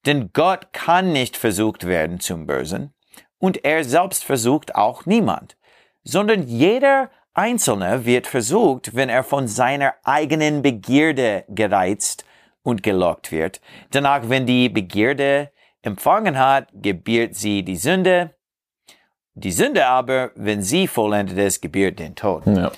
Denn 0.06 0.30
Gott 0.34 0.72
kann 0.72 1.12
nicht 1.12 1.36
versucht 1.36 1.88
werden 1.88 2.20
zum 2.20 2.46
Bösen 2.46 2.94
und 3.40 3.66
er 3.66 3.84
selbst 3.84 4.24
versucht 4.24 4.76
auch 4.76 5.06
niemand, 5.06 5.58
sondern 6.04 6.44
jeder 6.44 7.10
Einzelne 7.34 8.06
wird 8.06 8.28
versucht, 8.28 8.96
wenn 8.96 9.10
er 9.10 9.24
von 9.24 9.48
seiner 9.48 9.96
eigenen 10.04 10.62
Begierde 10.62 11.46
gereizt 11.50 12.26
und 12.64 12.84
gelockt 12.84 13.32
wird. 13.32 13.62
Danach, 13.92 14.30
wenn 14.30 14.46
die 14.46 14.70
Begierde 14.70 15.52
empfangen 15.82 16.38
hat, 16.38 16.68
gebiert 16.74 17.36
sie 17.36 17.64
die 17.64 17.78
Sünde. 17.78 18.32
Die 19.34 19.52
Sünde 19.52 19.86
aber, 19.88 20.32
wenn 20.36 20.62
sie 20.62 20.88
vollendet 20.88 21.38
ist, 21.38 21.62
gebiert 21.62 22.00
den 22.00 22.16
Tod. 22.16 22.46
Ja. 22.46 22.72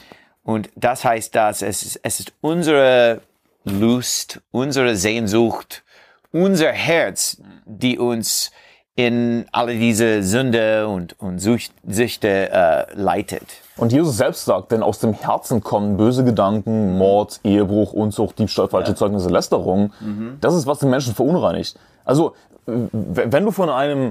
Und 0.44 0.70
das 0.76 1.04
heißt, 1.04 1.34
dass 1.36 1.62
es 1.62 1.84
ist, 1.84 2.00
es 2.04 2.20
ist 2.20 2.34
unsere 2.42 3.22
Lust, 3.64 4.42
unsere 4.52 4.96
Sehnsucht, 4.96 5.84
unser 6.32 6.72
Herz, 6.72 7.42
die 7.66 7.98
uns 7.98 8.52
in 8.96 9.46
alle 9.52 9.76
diese 9.76 10.22
Sünde 10.22 10.88
und, 10.88 11.20
und 11.20 11.40
Süchte 11.40 12.52
äh, 12.52 12.94
leitet. 12.94 13.48
Und 13.78 13.94
Jesus 13.94 14.18
selbst 14.18 14.46
sagt, 14.46 14.72
denn 14.72 14.84
aus 14.84 15.00
dem 15.00 15.14
Herzen 15.14 15.62
kommen 15.62 15.98
böse 15.98 16.24
Gedanken, 16.24 16.98
Mord, 16.98 17.40
Ehebruch, 17.44 17.94
Unzucht, 17.94 18.38
Diebstahl, 18.38 18.68
falsche 18.68 18.92
ja. 18.92 18.96
Zeugnisse, 18.96 19.30
Lästerung. 19.30 19.94
Mhm. 20.02 20.38
Das 20.42 20.54
ist, 20.54 20.68
was 20.68 20.80
den 20.80 20.90
Menschen 20.90 21.16
verunreinigt. 21.16 21.80
Also, 22.06 22.36
wenn 22.66 23.44
du 23.44 23.52
von 23.52 23.70
einem, 23.70 24.10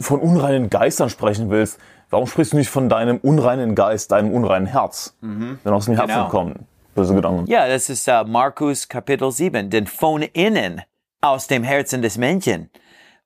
von 0.00 0.20
unreinen 0.20 0.70
Geistern 0.70 1.10
sprechen 1.10 1.50
willst, 1.50 1.78
warum 2.10 2.26
sprichst 2.26 2.52
du 2.52 2.56
nicht 2.56 2.70
von 2.70 2.88
deinem 2.88 3.18
unreinen 3.18 3.74
Geist, 3.74 4.12
deinem 4.12 4.32
unreinen 4.32 4.66
Herz? 4.66 5.16
Mhm. 5.20 5.58
Denn 5.64 5.72
aus 5.72 5.86
dem 5.86 5.94
Herzen 5.94 6.14
genau. 6.14 6.28
kommen 6.28 6.66
böse 6.94 7.14
Gedanken. 7.14 7.46
Ja, 7.46 7.68
das 7.68 7.88
ist 7.88 8.08
uh, 8.08 8.24
Markus 8.26 8.88
Kapitel 8.88 9.30
7. 9.30 9.70
Denn 9.70 9.86
von 9.86 10.22
innen, 10.22 10.82
aus 11.20 11.46
dem 11.46 11.62
Herzen 11.62 12.02
des 12.02 12.18
Menschen, 12.18 12.70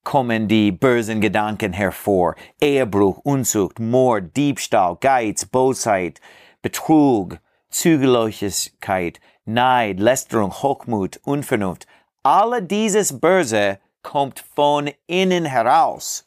kommen 0.05 0.49
die 0.49 0.73
bösen 0.73 1.21
Gedanken 1.21 1.73
hervor. 1.73 2.35
Ehebruch, 2.61 3.19
Unzucht, 3.23 3.79
Mord, 3.79 4.37
Diebstahl, 4.37 4.97
Geiz, 5.01 5.45
Bosheit, 5.45 6.21
Betrug, 6.61 7.39
Zügellosigkeit, 7.71 9.21
Neid, 9.45 10.01
Lästerung, 10.01 10.53
Hochmut, 10.53 11.21
Unvernunft. 11.25 11.87
Alle 12.23 12.63
dieses 12.63 13.21
Böse 13.21 13.79
kommt 14.03 14.45
von 14.55 14.91
innen 15.07 15.45
heraus 15.45 16.27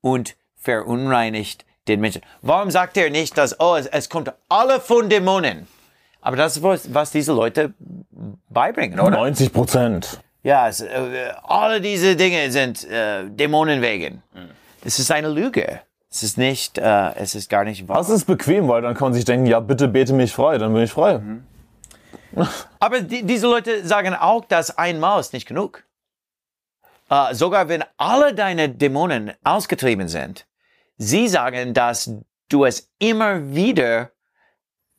und 0.00 0.36
verunreinigt 0.56 1.64
den 1.88 2.00
Menschen. 2.00 2.22
Warum 2.40 2.70
sagt 2.70 2.96
er 2.96 3.10
nicht, 3.10 3.36
dass, 3.36 3.58
oh, 3.58 3.76
es, 3.76 3.86
es 3.86 4.08
kommt 4.08 4.32
alle 4.48 4.80
von 4.80 5.08
Dämonen? 5.08 5.66
Aber 6.20 6.36
das 6.36 6.56
ist, 6.56 6.62
was, 6.62 6.94
was 6.94 7.10
diese 7.10 7.32
Leute 7.32 7.74
beibringen, 8.48 9.00
oder? 9.00 9.16
90 9.16 9.52
Prozent. 9.52 10.20
Ja, 10.44 10.68
es, 10.68 10.80
äh, 10.80 11.32
alle 11.42 11.80
diese 11.80 12.16
Dinge 12.16 12.50
sind 12.50 12.84
äh, 12.84 13.28
Dämonen 13.28 13.82
wegen. 13.82 14.22
Mhm. 14.34 14.50
Es 14.84 14.98
ist 14.98 15.10
eine 15.10 15.28
Lüge. 15.28 15.80
Es 16.10 16.22
ist 16.22 16.36
nicht, 16.36 16.78
äh, 16.78 17.14
es 17.14 17.34
ist 17.34 17.48
gar 17.48 17.64
nicht 17.64 17.88
wahr. 17.88 17.96
Das 17.96 18.10
ist 18.10 18.26
bequem, 18.26 18.68
weil 18.68 18.82
dann 18.82 18.94
kann 18.94 19.06
man 19.06 19.14
sich 19.14 19.24
denken, 19.24 19.46
ja, 19.46 19.60
bitte 19.60 19.88
bete 19.88 20.12
mich 20.12 20.32
frei, 20.32 20.58
dann 20.58 20.72
bin 20.74 20.82
ich 20.82 20.92
frei. 20.92 21.18
Mhm. 21.18 21.44
Aber 22.80 23.00
die, 23.00 23.24
diese 23.24 23.46
Leute 23.46 23.86
sagen 23.86 24.14
auch, 24.14 24.44
dass 24.44 24.76
einmal 24.76 25.20
ist 25.20 25.32
nicht 25.32 25.46
genug. 25.46 25.84
Äh, 27.12 27.34
sogar 27.34 27.68
wenn 27.68 27.84
alle 27.98 28.34
deine 28.34 28.70
Dämonen 28.70 29.34
ausgetrieben 29.44 30.08
sind, 30.08 30.46
sie 30.96 31.28
sagen, 31.28 31.74
dass 31.74 32.10
du 32.48 32.64
es 32.64 32.90
immer 32.98 33.54
wieder 33.54 34.12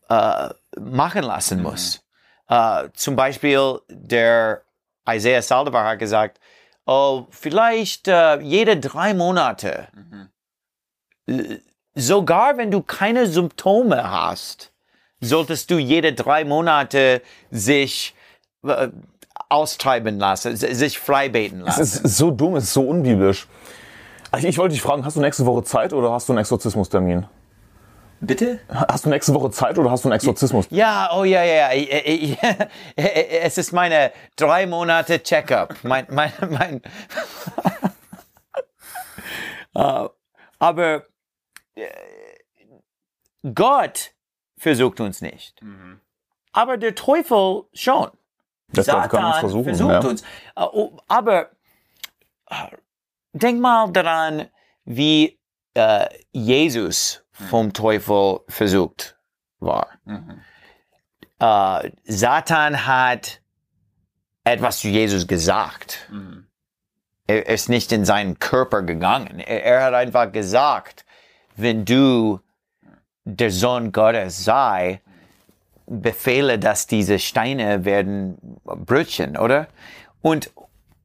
äh, 0.09 0.49
machen 0.79 1.23
lassen 1.23 1.57
mhm. 1.57 1.63
musst. 1.63 2.03
Mhm. 2.49 2.91
zum 2.93 3.15
Beispiel 3.15 3.79
der 3.89 4.61
Isaiah 5.09 5.41
Saldivar 5.41 5.85
hat 5.87 5.99
gesagt, 5.99 6.39
oh, 6.85 7.25
vielleicht 7.31 8.07
äh, 8.07 8.39
jede 8.41 8.77
drei 8.79 9.15
Monate, 9.15 9.87
mhm. 11.25 11.61
sogar 11.95 12.57
wenn 12.57 12.69
du 12.69 12.81
keine 12.81 13.25
Symptome 13.25 14.11
hast, 14.11 14.71
solltest 15.19 15.71
du 15.71 15.79
jede 15.79 16.13
drei 16.13 16.45
Monate 16.45 17.23
sich 17.49 18.13
äh, 18.63 18.89
austreiben 19.53 20.17
lassen, 20.17 20.55
sich 20.55 20.97
freibeten 20.99 21.61
lassen. 21.61 21.81
Es 21.81 21.95
ist 21.95 22.17
so 22.17 22.31
dumm, 22.31 22.55
es 22.55 22.65
ist 22.65 22.73
so 22.73 22.87
unbiblisch. 22.87 23.47
Ich, 24.37 24.45
ich 24.45 24.57
wollte 24.57 24.73
dich 24.73 24.81
fragen, 24.81 25.05
hast 25.05 25.15
du 25.15 25.21
nächste 25.21 25.45
Woche 25.45 25.63
Zeit 25.63 25.93
oder 25.93 26.11
hast 26.11 26.27
du 26.27 26.33
einen 26.33 26.39
Exorzismustermin? 26.39 27.27
Bitte? 28.19 28.59
Hast 28.69 29.05
du 29.05 29.09
nächste 29.09 29.33
Woche 29.33 29.51
Zeit 29.51 29.77
oder 29.77 29.91
hast 29.91 30.05
du 30.05 30.09
einen 30.09 30.15
Exorzismus? 30.15 30.65
Ja, 30.69 31.11
oh 31.13 31.23
ja, 31.23 31.43
ja, 31.43 31.71
ja. 31.73 32.37
Es 32.95 33.57
ist 33.57 33.73
meine 33.73 34.11
drei 34.35 34.65
Monate 34.65 35.21
Checkup. 35.21 35.75
Mein, 35.83 36.07
mein, 36.09 36.31
mein. 36.49 36.81
uh, 39.75 40.09
aber 40.59 41.03
äh, 41.75 41.89
Gott 43.53 44.13
versucht 44.57 44.99
uns 45.01 45.21
nicht. 45.21 45.61
Mhm. 45.61 45.99
Aber 46.53 46.77
der 46.77 46.95
Teufel 46.95 47.63
schon. 47.73 48.09
Das 48.73 48.85
Satan 48.87 49.39
versuchen, 49.39 49.63
versucht 49.63 49.91
ja. 49.91 50.09
uns. 50.09 50.23
Uh, 50.57 50.97
aber 51.07 51.49
uh, 52.49 52.75
denk 53.33 53.61
mal 53.61 53.91
daran, 53.91 54.47
wie 54.85 55.39
Jesus 56.31 57.23
vom 57.33 57.73
Teufel 57.73 58.41
versucht 58.47 59.17
war. 59.59 59.87
Mhm. 60.05 60.41
Äh, 61.39 61.91
Satan 62.05 62.85
hat 62.85 63.41
etwas 64.43 64.79
zu 64.79 64.87
Jesus 64.87 65.27
gesagt. 65.27 66.07
Mhm. 66.11 66.47
Er 67.25 67.47
ist 67.47 67.69
nicht 67.69 67.91
in 67.91 68.05
seinen 68.05 68.39
Körper 68.39 68.81
gegangen. 68.81 69.39
Er, 69.39 69.63
er, 69.63 69.83
hat 69.83 69.93
einfach 69.93 70.31
gesagt, 70.31 71.05
wenn 71.55 71.85
du 71.85 72.39
der 73.23 73.51
Sohn 73.51 73.91
Gottes 73.91 74.43
sei, 74.43 75.01
befehle, 76.01 76.59
dass 76.59 76.87
diese 76.87 77.19
Steine 77.19 77.85
werden 77.85 78.37
Brötchen, 78.63 79.37
oder? 79.37 79.67
Und 80.21 80.51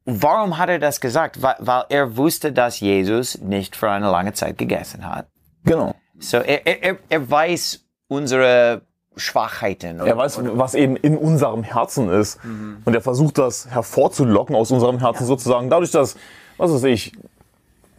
warum 0.05 0.57
hat 0.57 0.69
er 0.69 0.79
das 0.79 1.01
gesagt? 1.01 1.41
Weil, 1.41 1.55
weil 1.59 1.83
er 1.89 2.17
wusste, 2.17 2.51
dass 2.51 2.79
Jesus 2.79 3.39
nicht 3.41 3.75
für 3.75 3.89
eine 3.89 4.09
lange 4.09 4.33
Zeit 4.33 4.57
gegessen 4.57 5.05
hat. 5.05 5.27
Genau. 5.65 5.95
So, 6.19 6.37
er, 6.37 6.65
er, 6.65 6.97
er 7.07 7.29
weiß 7.29 7.83
unsere 8.07 8.81
Schwachheiten. 9.15 9.99
Er 9.99 10.17
weiß, 10.17 10.39
oder? 10.39 10.57
was 10.57 10.75
eben 10.75 10.95
in 10.95 11.17
unserem 11.17 11.63
Herzen 11.63 12.09
ist. 12.09 12.43
Mhm. 12.43 12.81
Und 12.85 12.93
er 12.93 13.01
versucht 13.01 13.37
das 13.37 13.69
hervorzulocken 13.69 14.55
aus 14.55 14.71
unserem 14.71 14.99
Herzen 14.99 15.23
ja. 15.23 15.27
sozusagen. 15.27 15.69
Dadurch, 15.69 15.91
dass, 15.91 16.15
was 16.57 16.73
weiß 16.73 16.83
ich, 16.85 17.13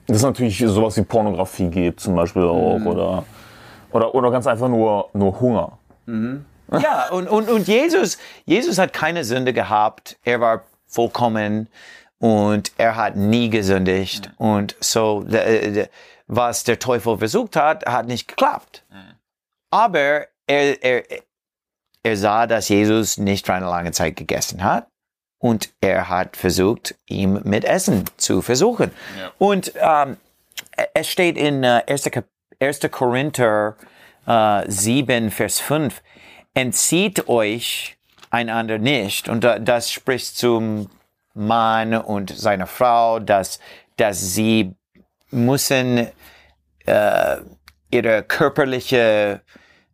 dass 0.06 0.22
natürlich 0.22 0.58
sowas 0.58 0.96
wie 0.96 1.02
Pornografie 1.02 1.68
gibt 1.68 2.00
zum 2.00 2.16
Beispiel 2.16 2.42
auch. 2.42 2.78
Mhm. 2.78 2.86
Oder, 2.86 3.24
oder, 3.92 4.14
oder 4.14 4.30
ganz 4.30 4.46
einfach 4.46 4.68
nur, 4.68 5.08
nur 5.12 5.38
Hunger. 5.40 5.78
Mhm. 6.06 6.44
Ja, 6.72 7.08
und, 7.10 7.28
und, 7.28 7.48
und 7.48 7.66
Jesus, 7.66 8.18
Jesus 8.44 8.78
hat 8.78 8.92
keine 8.92 9.24
Sünde 9.24 9.52
gehabt. 9.52 10.18
Er 10.22 10.40
war 10.40 10.64
vollkommen 10.86 11.68
und 12.18 12.72
er 12.76 12.96
hat 12.96 13.16
nie 13.16 13.50
gesündigt. 13.50 14.30
Und 14.36 14.76
so, 14.80 15.24
was 16.26 16.64
der 16.64 16.78
Teufel 16.78 17.18
versucht 17.18 17.56
hat, 17.56 17.86
hat 17.86 18.06
nicht 18.06 18.28
geklappt. 18.28 18.84
Mhm. 18.90 19.14
Aber 19.70 20.26
er, 20.46 20.82
er, 20.82 21.04
er 22.02 22.16
sah, 22.16 22.46
dass 22.46 22.68
Jesus 22.68 23.18
nicht 23.18 23.46
für 23.46 23.54
eine 23.54 23.66
lange 23.66 23.92
Zeit 23.92 24.16
gegessen 24.16 24.62
hat. 24.62 24.86
Und 25.38 25.72
er 25.80 26.10
hat 26.10 26.36
versucht, 26.36 26.94
ihm 27.06 27.40
mit 27.44 27.64
Essen 27.64 28.04
zu 28.18 28.42
versuchen. 28.42 28.90
Ja. 29.18 29.32
Und 29.38 29.72
ähm, 29.76 30.18
es 30.92 31.08
steht 31.08 31.38
in 31.38 31.64
äh, 31.64 31.82
1. 31.86 32.10
1. 32.60 32.80
Korinther 32.90 33.76
äh, 34.26 34.70
7, 34.70 35.30
Vers 35.30 35.60
5, 35.60 36.02
entzieht 36.54 37.28
euch 37.28 37.96
einander 38.30 38.78
nicht. 38.78 39.28
Und 39.28 39.44
da, 39.44 39.58
das 39.58 39.90
spricht 39.90 40.36
zum 40.36 40.88
Mann 41.34 41.94
und 41.94 42.30
seiner 42.36 42.66
Frau, 42.66 43.18
dass, 43.18 43.60
dass 43.96 44.34
sie 44.34 44.74
müssen 45.30 46.08
äh, 46.86 47.36
ihre 47.90 48.22
körperliche 48.22 49.42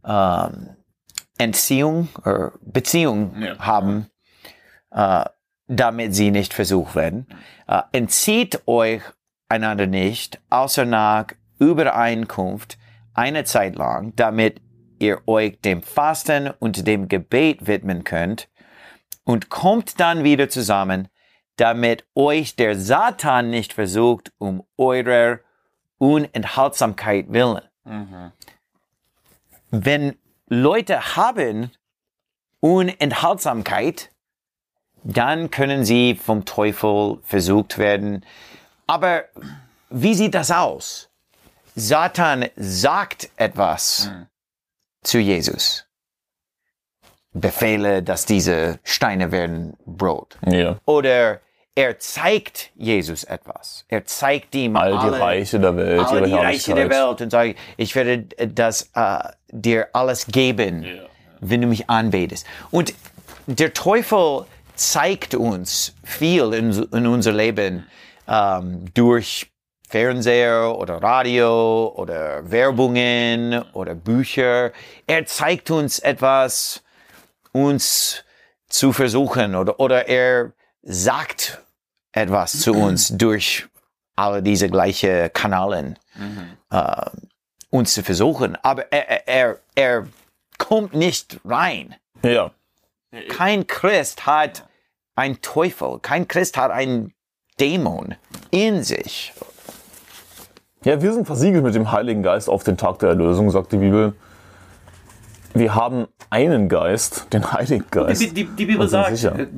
ähm, 0.04 0.76
Entziehung 1.38 2.08
oder 2.24 2.52
Beziehung 2.62 3.34
Ja. 3.42 3.58
haben, 3.58 4.06
äh, 4.92 5.24
damit 5.66 6.14
sie 6.14 6.30
nicht 6.30 6.54
versucht 6.54 6.94
werden. 6.94 7.26
Äh, 7.66 7.82
entzieht 7.92 8.66
euch 8.66 9.02
einander 9.48 9.86
nicht, 9.86 10.40
außer 10.50 10.84
nach 10.84 11.26
Übereinkunft 11.58 12.78
eine 13.14 13.44
Zeit 13.44 13.76
lang, 13.76 14.14
damit 14.16 14.60
ihr 14.98 15.26
euch 15.26 15.60
dem 15.60 15.82
Fasten 15.82 16.50
und 16.58 16.86
dem 16.86 17.08
Gebet 17.08 17.66
widmen 17.66 18.04
könnt 18.04 18.48
und 19.24 19.48
kommt 19.50 20.00
dann 20.00 20.24
wieder 20.24 20.48
zusammen, 20.48 21.08
damit 21.56 22.06
euch 22.14 22.56
der 22.56 22.78
Satan 22.78 23.50
nicht 23.50 23.72
versucht, 23.72 24.32
um 24.38 24.64
eurer 24.76 25.40
Unenthaltsamkeit 25.98 27.32
willen. 27.32 27.62
Wenn 29.70 30.16
Leute 30.48 31.16
haben 31.16 31.70
Unenthaltsamkeit, 32.60 34.10
dann 35.02 35.50
können 35.50 35.84
sie 35.84 36.14
vom 36.14 36.44
Teufel 36.44 37.18
versucht 37.22 37.78
werden. 37.78 38.24
Aber 38.86 39.24
wie 39.88 40.14
sieht 40.14 40.34
das 40.34 40.50
aus? 40.50 41.10
Satan 41.74 42.46
sagt 42.56 43.30
etwas 43.36 44.10
zu 45.06 45.18
Jesus. 45.18 45.86
Befehle, 47.32 48.02
dass 48.02 48.24
diese 48.24 48.78
Steine 48.82 49.30
werden 49.30 49.76
Brot. 49.84 50.38
Ja. 50.46 50.78
Oder 50.86 51.40
er 51.74 51.98
zeigt 51.98 52.70
Jesus 52.74 53.24
etwas. 53.24 53.84
Er 53.88 54.06
zeigt 54.06 54.54
ihm 54.54 54.76
All 54.76 54.92
die 54.92 54.98
alle, 54.98 55.20
Reiche 55.20 55.60
der 55.60 55.76
Welt, 55.76 56.00
alle 56.00 56.20
ihre 56.20 56.28
die 56.28 56.34
Reiche 56.34 56.74
der. 56.74 56.88
Welt 56.88 57.20
und 57.20 57.30
sagt, 57.30 57.56
ich 57.76 57.94
werde 57.94 58.24
das 58.48 58.90
äh, 58.94 59.18
dir 59.50 59.88
alles 59.92 60.26
geben, 60.26 60.86
wenn 61.40 61.60
du 61.60 61.66
mich 61.66 61.90
anbetest. 61.90 62.46
Und 62.70 62.94
der 63.46 63.74
Teufel 63.74 64.46
zeigt 64.74 65.34
uns 65.34 65.94
viel 66.02 66.54
in, 66.54 66.72
in 66.92 67.06
unser 67.06 67.32
Leben 67.32 67.86
ähm, 68.26 68.86
durch 68.94 69.52
Fernseher 69.88 70.76
oder 70.76 71.02
Radio 71.02 71.88
oder 71.96 72.50
Werbungen 72.50 73.62
oder 73.72 73.94
Bücher. 73.94 74.72
Er 75.06 75.26
zeigt 75.26 75.70
uns 75.70 75.98
etwas, 75.98 76.82
uns 77.52 78.24
zu 78.68 78.92
versuchen 78.92 79.54
oder, 79.54 79.78
oder 79.78 80.08
er 80.08 80.52
sagt 80.82 81.62
etwas 82.12 82.60
zu 82.60 82.72
uns 82.86 83.08
durch 83.08 83.66
alle 84.16 84.42
diese 84.42 84.68
gleichen 84.68 85.32
Kanälen 85.32 85.98
äh, 86.70 87.10
uns 87.70 87.94
zu 87.94 88.02
versuchen. 88.02 88.56
Aber 88.62 88.90
er, 88.92 89.28
er- 89.28 89.60
er, 89.74 90.06
kommt 90.58 90.94
nicht 90.94 91.38
rein. 91.44 91.94
Ja. 92.22 92.50
Kein 93.28 93.66
Christ 93.66 94.24
hat 94.24 94.66
einen 95.14 95.42
Teufel, 95.42 95.98
kein 96.00 96.26
Christ 96.28 96.56
hat 96.56 96.70
einen 96.70 97.12
Dämon 97.60 98.14
in 98.50 98.82
sich. 98.82 99.34
Ja, 100.86 101.02
wir 101.02 101.12
sind 101.12 101.26
versiegelt 101.26 101.64
mit 101.64 101.74
dem 101.74 101.90
Heiligen 101.90 102.22
Geist 102.22 102.48
auf 102.48 102.62
den 102.62 102.76
Tag 102.76 103.00
der 103.00 103.08
Erlösung, 103.08 103.50
sagt 103.50 103.72
die 103.72 103.78
Bibel. 103.78 104.14
Wir 105.52 105.74
haben 105.74 106.06
einen 106.30 106.68
Geist, 106.68 107.32
den 107.32 107.50
Heiligen 107.52 107.86
Geist. 107.90 108.20
Die, 108.22 108.32
die, 108.32 108.44
die 108.44 108.66
Bibel 108.66 108.86
sagt, 108.86 109.24
äh, 109.24 109.48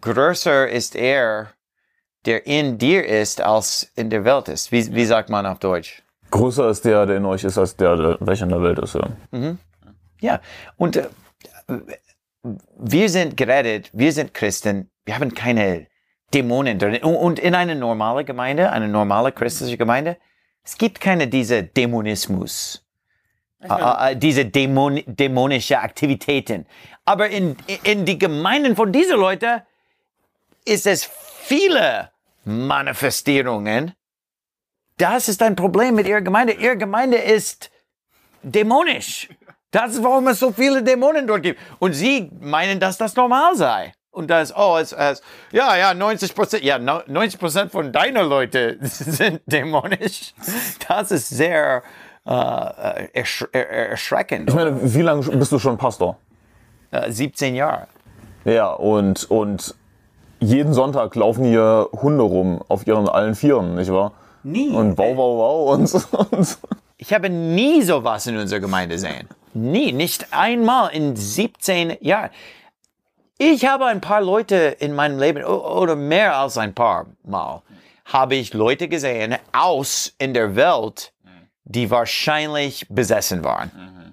größer 0.00 0.70
ist 0.70 0.96
er, 0.96 1.48
der 2.24 2.46
in 2.46 2.78
dir 2.78 3.06
ist, 3.06 3.42
als 3.42 3.92
in 3.94 4.08
der 4.08 4.24
Welt 4.24 4.48
ist. 4.48 4.72
Wie, 4.72 4.94
wie 4.94 5.04
sagt 5.04 5.28
man 5.28 5.44
auf 5.44 5.58
Deutsch? 5.58 6.02
Größer 6.30 6.70
ist 6.70 6.86
der, 6.86 7.04
der 7.04 7.18
in 7.18 7.26
euch 7.26 7.44
ist, 7.44 7.58
als 7.58 7.76
der, 7.76 7.96
der 7.96 8.16
welcher 8.20 8.44
in 8.44 8.50
der 8.50 8.62
Welt 8.62 8.78
ist. 8.78 8.94
Ja. 8.94 9.56
Ja, 10.22 10.40
und 10.78 10.96
äh, 10.96 11.08
wir 12.78 13.08
sind 13.10 13.36
gerettet, 13.36 13.90
wir 13.92 14.12
sind 14.14 14.32
Christen, 14.32 14.90
wir 15.04 15.14
haben 15.14 15.34
keine 15.34 15.88
Dämonen 16.32 16.78
drin. 16.78 17.02
Und- 17.02 17.16
Und 17.16 17.38
in 17.38 17.54
einer 17.54 17.74
normalen 17.74 18.24
Gemeinde, 18.24 18.70
eine 18.70 18.88
normale 18.88 19.30
christliche 19.30 19.76
Gemeinde, 19.76 20.16
es 20.64 20.76
gibt 20.78 21.00
keine 21.00 21.28
diese 21.28 21.62
Dämonismus, 21.62 22.84
äh, 23.60 24.12
äh, 24.12 24.16
diese 24.16 24.44
Dämon 24.44 25.02
dämonische 25.06 25.78
Aktivitäten. 25.78 26.66
Aber 27.04 27.28
in, 27.28 27.56
in 27.82 28.04
die 28.04 28.18
Gemeinden 28.18 28.76
von 28.76 28.92
diesen 28.92 29.18
Leuten 29.18 29.62
ist 30.64 30.86
es 30.86 31.04
viele 31.42 32.10
Manifestierungen. 32.44 33.94
Das 34.96 35.28
ist 35.28 35.42
ein 35.42 35.56
Problem 35.56 35.94
mit 35.94 36.06
ihrer 36.06 36.20
Gemeinde. 36.20 36.52
Ihre 36.52 36.76
Gemeinde 36.76 37.16
ist 37.16 37.70
dämonisch. 38.42 39.28
Das 39.70 39.92
ist, 39.92 40.02
warum 40.02 40.28
es 40.28 40.40
so 40.40 40.52
viele 40.52 40.82
Dämonen 40.82 41.26
dort 41.26 41.42
gibt. 41.42 41.60
Und 41.78 41.94
sie 41.94 42.30
meinen, 42.40 42.80
dass 42.80 42.98
das 42.98 43.14
normal 43.16 43.56
sei. 43.56 43.92
Und 44.20 44.28
das, 44.28 44.54
oh, 44.54 44.76
es, 44.78 44.92
es, 44.92 45.22
ja, 45.50 45.76
ja, 45.76 45.94
90 45.94 46.34
Prozent, 46.34 46.62
ja, 46.62 46.78
no- 46.78 47.00
90 47.06 47.40
Prozent 47.40 47.72
von 47.72 47.90
deiner 47.90 48.22
Leute 48.22 48.76
sind 48.82 49.40
dämonisch. 49.46 50.34
Das 50.86 51.10
ist 51.10 51.30
sehr 51.30 51.82
äh, 52.26 53.08
ersch 53.14 53.46
er 53.52 53.68
erschreckend. 53.90 54.50
Ich 54.50 54.54
meine, 54.54 54.76
wie 54.94 55.02
lange 55.02 55.22
bist 55.22 55.50
du 55.52 55.58
schon 55.58 55.78
Pastor? 55.78 56.18
Äh, 56.90 57.10
17 57.10 57.54
Jahre. 57.54 57.86
Ja, 58.44 58.72
und, 58.72 59.30
und 59.30 59.74
jeden 60.38 60.72
Sonntag 60.74 61.14
laufen 61.14 61.44
hier 61.44 61.88
Hunde 61.92 62.22
rum 62.22 62.62
auf 62.68 62.86
ihren 62.86 63.08
allen 63.08 63.34
Vieren, 63.34 63.74
nicht 63.76 63.90
wahr? 63.92 64.12
Nie. 64.42 64.70
Und 64.70 64.96
wow, 64.98 65.16
wow, 65.16 65.38
wow 65.38 65.74
und, 65.74 66.38
und 66.38 66.58
Ich 66.98 67.12
habe 67.14 67.30
nie 67.30 67.82
sowas 67.82 68.26
in 68.26 68.36
unserer 68.36 68.60
Gemeinde 68.60 68.94
gesehen. 68.96 69.28
Nie, 69.52 69.92
nicht 69.92 70.32
einmal 70.32 70.92
in 70.92 71.16
17 71.16 71.96
Jahren. 72.00 72.30
Ich 73.42 73.64
habe 73.64 73.86
ein 73.86 74.02
paar 74.02 74.20
Leute 74.20 74.76
in 74.80 74.94
meinem 74.94 75.18
Leben, 75.18 75.42
oder 75.42 75.96
mehr 75.96 76.36
als 76.36 76.58
ein 76.58 76.74
paar 76.74 77.06
Mal, 77.22 77.62
habe 78.04 78.34
ich 78.34 78.52
Leute 78.52 78.86
gesehen 78.86 79.34
aus 79.50 80.14
in 80.18 80.34
der 80.34 80.56
Welt, 80.56 81.14
die 81.64 81.90
wahrscheinlich 81.90 82.86
besessen 82.90 83.42
waren. 83.42 84.09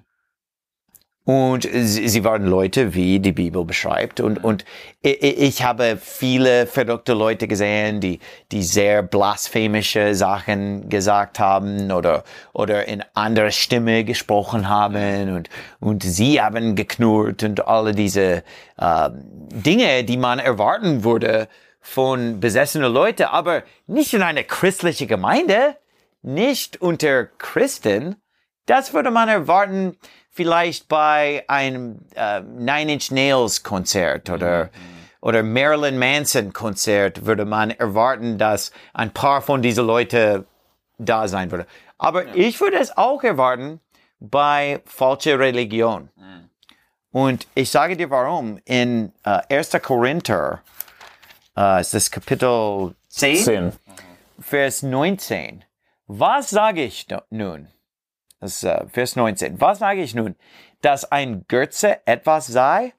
Und 1.28 1.68
sie, 1.70 2.08
sie 2.08 2.24
waren 2.24 2.46
Leute, 2.46 2.94
wie 2.94 3.20
die 3.20 3.32
Bibel 3.32 3.62
beschreibt. 3.66 4.18
Und, 4.18 4.42
und 4.42 4.64
ich 5.02 5.62
habe 5.62 5.98
viele 6.00 6.66
verrückte 6.66 7.12
Leute 7.12 7.46
gesehen, 7.46 8.00
die, 8.00 8.20
die 8.50 8.62
sehr 8.62 9.02
blasphemische 9.02 10.14
Sachen 10.14 10.88
gesagt 10.88 11.38
haben 11.38 11.92
oder, 11.92 12.24
oder 12.54 12.88
in 12.88 13.04
anderer 13.12 13.50
Stimme 13.50 14.04
gesprochen 14.04 14.70
haben. 14.70 15.36
Und, 15.36 15.50
und 15.80 16.02
sie 16.02 16.40
haben 16.40 16.76
geknurrt 16.76 17.42
und 17.42 17.68
alle 17.68 17.92
diese 17.92 18.42
äh, 18.78 19.10
Dinge, 19.12 20.04
die 20.04 20.16
man 20.16 20.38
erwarten 20.38 21.04
würde 21.04 21.48
von 21.78 22.40
besessenen 22.40 22.90
Leuten. 22.90 23.24
Aber 23.24 23.64
nicht 23.86 24.14
in 24.14 24.22
einer 24.22 24.44
christlichen 24.44 25.08
Gemeinde, 25.08 25.76
nicht 26.22 26.80
unter 26.80 27.26
Christen. 27.26 28.16
Das 28.64 28.94
würde 28.94 29.10
man 29.10 29.28
erwarten, 29.28 29.98
vielleicht 30.38 30.86
bei 30.86 31.42
einem 31.48 31.98
äh, 32.14 32.40
Nine 32.42 32.92
Inch 32.92 33.10
Nails 33.10 33.64
Konzert 33.64 34.30
oder, 34.30 34.70
oder 35.20 35.42
Marilyn 35.42 35.98
Manson 35.98 36.52
Konzert 36.52 37.26
würde 37.26 37.44
man 37.44 37.72
erwarten, 37.72 38.38
dass 38.38 38.70
ein 38.94 39.10
paar 39.10 39.42
von 39.42 39.62
diesen 39.62 39.84
Leuten 39.84 40.46
da 40.96 41.26
sein 41.26 41.50
würde. 41.50 41.66
Aber 41.98 42.36
ich 42.36 42.60
würde 42.60 42.78
es 42.78 42.96
auch 42.96 43.24
erwarten 43.24 43.80
bei 44.20 44.80
falscher 44.84 45.40
Religion. 45.40 46.08
Und 47.10 47.48
ich 47.56 47.68
sage 47.68 47.96
dir 47.96 48.08
warum. 48.10 48.60
In 48.64 49.12
äh, 49.24 49.40
1. 49.56 49.72
Korinther, 49.82 50.62
äh, 51.56 51.80
ist 51.80 51.94
das 51.94 52.12
Kapitel 52.12 52.94
10, 53.08 53.36
10. 53.36 53.72
Vers 54.38 54.84
19. 54.84 55.64
Was 56.06 56.50
sage 56.50 56.84
ich 56.84 57.08
nun? 57.30 57.66
Das 58.40 58.56
ist 58.56 58.64
äh, 58.64 58.86
Vers 58.88 59.16
19. 59.16 59.60
Was 59.60 59.80
sage 59.80 60.02
ich 60.02 60.14
nun? 60.14 60.36
Dass 60.80 61.10
ein 61.10 61.44
Götze 61.48 62.06
etwas 62.06 62.46
sei? 62.46 62.94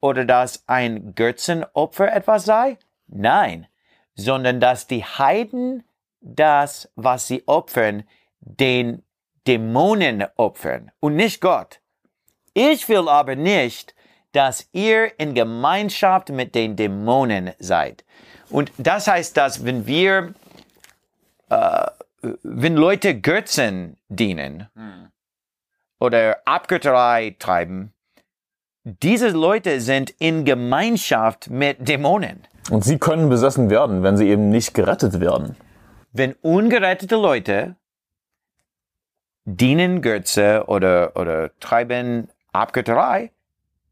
Oder 0.00 0.24
dass 0.24 0.62
ein 0.68 1.14
Götzenopfer 1.14 2.12
etwas 2.12 2.44
sei? 2.44 2.78
Nein, 3.08 3.66
sondern 4.14 4.60
dass 4.60 4.86
die 4.86 5.04
Heiden 5.04 5.84
das, 6.20 6.90
was 6.94 7.26
sie 7.26 7.42
opfern, 7.46 8.04
den 8.40 9.02
Dämonen 9.46 10.24
opfern 10.36 10.92
und 11.00 11.16
nicht 11.16 11.40
Gott. 11.40 11.80
Ich 12.54 12.88
will 12.88 13.08
aber 13.08 13.34
nicht, 13.34 13.94
dass 14.32 14.68
ihr 14.72 15.18
in 15.18 15.34
Gemeinschaft 15.34 16.28
mit 16.28 16.54
den 16.54 16.76
Dämonen 16.76 17.52
seid. 17.58 18.04
Und 18.50 18.72
das 18.78 19.08
heißt, 19.08 19.36
dass 19.36 19.64
wenn 19.64 19.86
wir 19.86 20.34
wenn 22.42 22.76
Leute 22.76 23.20
Götzen 23.20 23.96
dienen 24.08 24.68
oder 25.98 26.38
Abgötterei 26.44 27.36
treiben, 27.38 27.92
diese 28.84 29.28
Leute 29.28 29.80
sind 29.80 30.10
in 30.18 30.44
Gemeinschaft 30.44 31.50
mit 31.50 31.86
Dämonen. 31.88 32.46
Und 32.70 32.84
sie 32.84 32.98
können 32.98 33.28
besessen 33.28 33.70
werden, 33.70 34.02
wenn 34.02 34.16
sie 34.16 34.28
eben 34.28 34.50
nicht 34.50 34.74
gerettet 34.74 35.20
werden. 35.20 35.56
Wenn 36.12 36.32
ungerettete 36.34 37.16
Leute 37.16 37.76
dienen 39.44 40.02
Götze 40.02 40.64
oder, 40.66 41.16
oder 41.16 41.50
treiben 41.60 42.28
Abgötterei, 42.52 43.30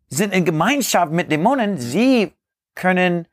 sind 0.09 0.33
in 0.33 0.45
Gemeinschaft 0.45 1.13
mit 1.13 1.31
Dämonen, 1.31 1.79
sie 1.79 2.33
können, 2.75 3.27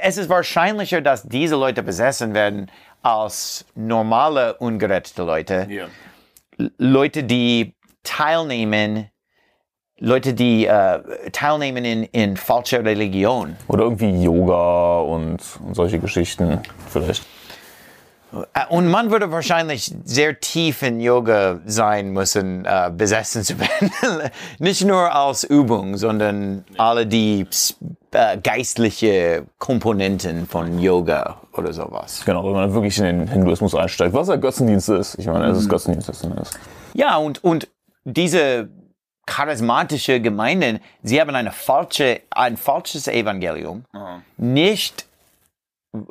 es 0.00 0.16
ist 0.16 0.28
wahrscheinlicher, 0.28 1.00
dass 1.00 1.22
diese 1.24 1.56
Leute 1.56 1.82
besessen 1.82 2.34
werden 2.34 2.70
als 3.02 3.64
normale 3.74 4.54
ungerettete 4.54 5.22
Leute. 5.24 5.66
L- 6.58 6.72
Leute, 6.78 7.24
die 7.24 7.74
teilnehmen, 8.02 9.08
Leute, 9.98 10.34
die 10.34 10.66
äh, 10.66 11.30
teilnehmen 11.30 11.84
in, 11.84 12.02
in 12.04 12.36
falscher 12.36 12.84
Religion. 12.84 13.56
Oder 13.68 13.84
irgendwie 13.84 14.22
Yoga 14.22 14.98
und, 15.00 15.40
und 15.64 15.74
solche 15.74 15.98
Geschichten 15.98 16.60
vielleicht. 16.88 17.24
Äh, 18.52 18.66
Und 18.68 18.88
man 18.88 19.10
würde 19.10 19.30
wahrscheinlich 19.30 19.94
sehr 20.04 20.38
tief 20.40 20.82
in 20.82 21.00
Yoga 21.00 21.60
sein 21.66 22.10
müssen, 22.12 22.64
äh, 22.64 22.90
besessen 22.96 23.42
zu 23.42 23.58
werden. 23.58 23.90
Nicht 24.58 24.84
nur 24.84 25.14
als 25.14 25.44
Übung, 25.44 25.96
sondern 25.96 26.64
alle 26.76 27.06
die 27.06 27.46
äh, 28.12 28.38
geistliche 28.38 29.44
Komponenten 29.58 30.46
von 30.46 30.78
Yoga 30.78 31.40
oder 31.52 31.72
sowas. 31.72 32.22
Genau, 32.24 32.44
wenn 32.44 32.52
man 32.52 32.72
wirklich 32.74 32.98
in 32.98 33.04
den 33.04 33.28
Hinduismus 33.28 33.74
einsteigt, 33.74 34.12
was 34.14 34.28
ja 34.28 34.36
Götzendienst 34.36 34.88
ist. 34.88 35.18
Ich 35.18 35.26
meine, 35.26 35.46
es 35.46 35.58
ist 35.58 35.68
Götzendienst 35.68 36.08
letzten 36.08 36.30
Endes. 36.32 36.50
Ja, 36.94 37.16
und, 37.16 37.42
und 37.42 37.68
diese 38.04 38.68
charismatische 39.26 40.20
Gemeinden, 40.20 40.80
sie 41.02 41.20
haben 41.20 41.34
eine 41.34 41.50
falsche, 41.50 42.20
ein 42.30 42.56
falsches 42.56 43.08
Evangelium. 43.08 43.84
Nicht 44.36 45.06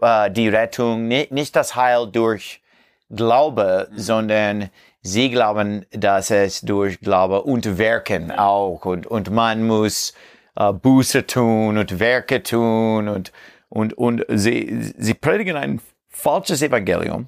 äh, 0.02 0.32
die 0.32 0.50
Rettung, 0.50 1.08
nicht, 1.08 1.32
nicht 1.32 1.56
das 1.56 1.76
Heil 1.76 2.08
durch 2.12 2.62
Glaube, 3.10 3.90
sondern 3.96 4.70
sie 5.02 5.30
glauben, 5.30 5.86
dass 5.92 6.32
es 6.32 6.62
durch 6.62 7.00
Glaube 7.00 7.44
und 7.44 7.78
Werken 7.78 8.32
auch. 8.32 8.86
Und, 8.86 9.06
und 9.06 9.30
man 9.30 9.68
muss 9.68 10.14
äh, 10.56 10.72
Buße 10.74 11.28
tun 11.28 11.78
und 11.78 12.00
Werke 12.00 12.42
tun 12.42 13.08
und, 13.08 13.32
und, 13.70 13.94
und 13.94 14.26
sie, 14.30 14.94
sie 14.98 15.14
predigen 15.14 15.58
ein 15.58 15.82
falsches 16.10 16.62
Evangelium. 16.62 17.28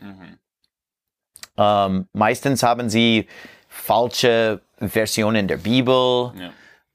Ähm, 1.58 2.08
meistens 2.14 2.64
haben 2.64 2.90
sie 2.90 3.28
falsche 3.68 4.62
Versionen 4.80 5.48
der 5.48 5.58
Bibel 5.58 6.32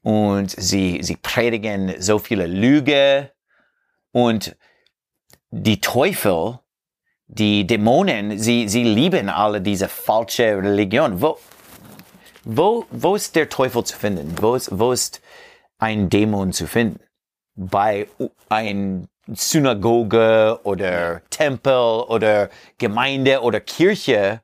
und 0.01 0.51
sie, 0.51 0.99
sie 1.01 1.15
predigen 1.15 1.93
so 1.99 2.19
viele 2.19 2.47
Lüge. 2.47 3.31
Und 4.11 4.55
die 5.51 5.81
Teufel, 5.81 6.59
die 7.27 7.67
Dämonen, 7.67 8.39
sie, 8.39 8.67
sie 8.67 8.83
lieben 8.83 9.29
alle 9.29 9.61
diese 9.61 9.87
falsche 9.87 10.57
Religion. 10.57 11.21
Wo, 11.21 11.37
wo, 12.43 12.85
wo 12.89 13.15
ist 13.15 13.35
der 13.35 13.49
Teufel 13.49 13.83
zu 13.83 13.97
finden? 13.97 14.35
Wo 14.41 14.55
ist, 14.55 14.77
wo 14.77 14.91
ist 14.91 15.21
ein 15.77 16.09
Dämon 16.09 16.53
zu 16.53 16.67
finden? 16.67 16.99
Bei 17.55 18.07
ein 18.49 19.07
Synagoge 19.27 20.59
oder 20.63 21.21
Tempel 21.29 22.05
oder 22.07 22.49
Gemeinde 22.77 23.41
oder 23.41 23.59
Kirche, 23.59 24.41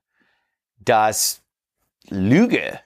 das 0.78 1.42
Lüge 2.10 2.80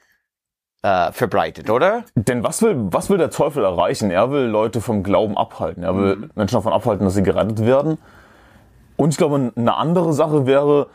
äh, 0.83 1.11
verbreitet, 1.11 1.69
oder? 1.69 2.03
Denn 2.15 2.43
was 2.43 2.61
will, 2.61 2.75
was 2.77 3.09
will 3.09 3.17
der 3.17 3.29
Teufel 3.29 3.63
erreichen? 3.63 4.11
Er 4.11 4.31
will 4.31 4.43
Leute 4.45 4.81
vom 4.81 5.03
Glauben 5.03 5.37
abhalten. 5.37 5.83
Er 5.83 5.95
will 5.95 6.29
Menschen 6.35 6.55
davon 6.55 6.73
abhalten, 6.73 7.05
dass 7.05 7.13
sie 7.13 7.23
gerettet 7.23 7.65
werden. 7.65 7.97
Und 8.97 9.09
ich 9.11 9.17
glaube, 9.17 9.51
eine 9.55 9.75
andere 9.75 10.13
Sache 10.13 10.45
wäre, 10.45 10.87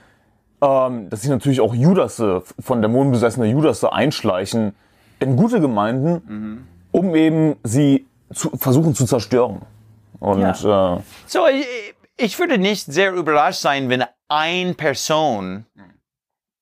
ähm, 0.61 1.09
dass 1.11 1.23
sich 1.23 1.31
natürlich 1.31 1.61
auch 1.61 1.75
Judasse, 1.75 2.43
von 2.59 2.83
Dämonen 2.83 3.13
besessene 3.13 3.47
Judasse 3.47 3.93
einschleichen 3.93 4.75
in 5.19 5.37
gute 5.37 5.61
Gemeinden, 5.61 6.69
um 6.93 7.15
eben 7.15 7.57
sie 7.63 8.07
zu, 8.33 8.51
versuchen 8.57 8.95
zu 8.95 9.07
zerstören. 9.07 9.63
Und 10.19 10.43
äh, 10.43 11.03
So, 11.27 11.47
ich, 11.47 11.67
ich 12.17 12.39
würde 12.39 12.59
nicht 12.59 12.87
sehr 12.87 13.13
überrascht 13.13 13.61
sein, 13.61 13.89
wenn 13.89 14.05
eine 14.29 14.75
Person 14.75 15.67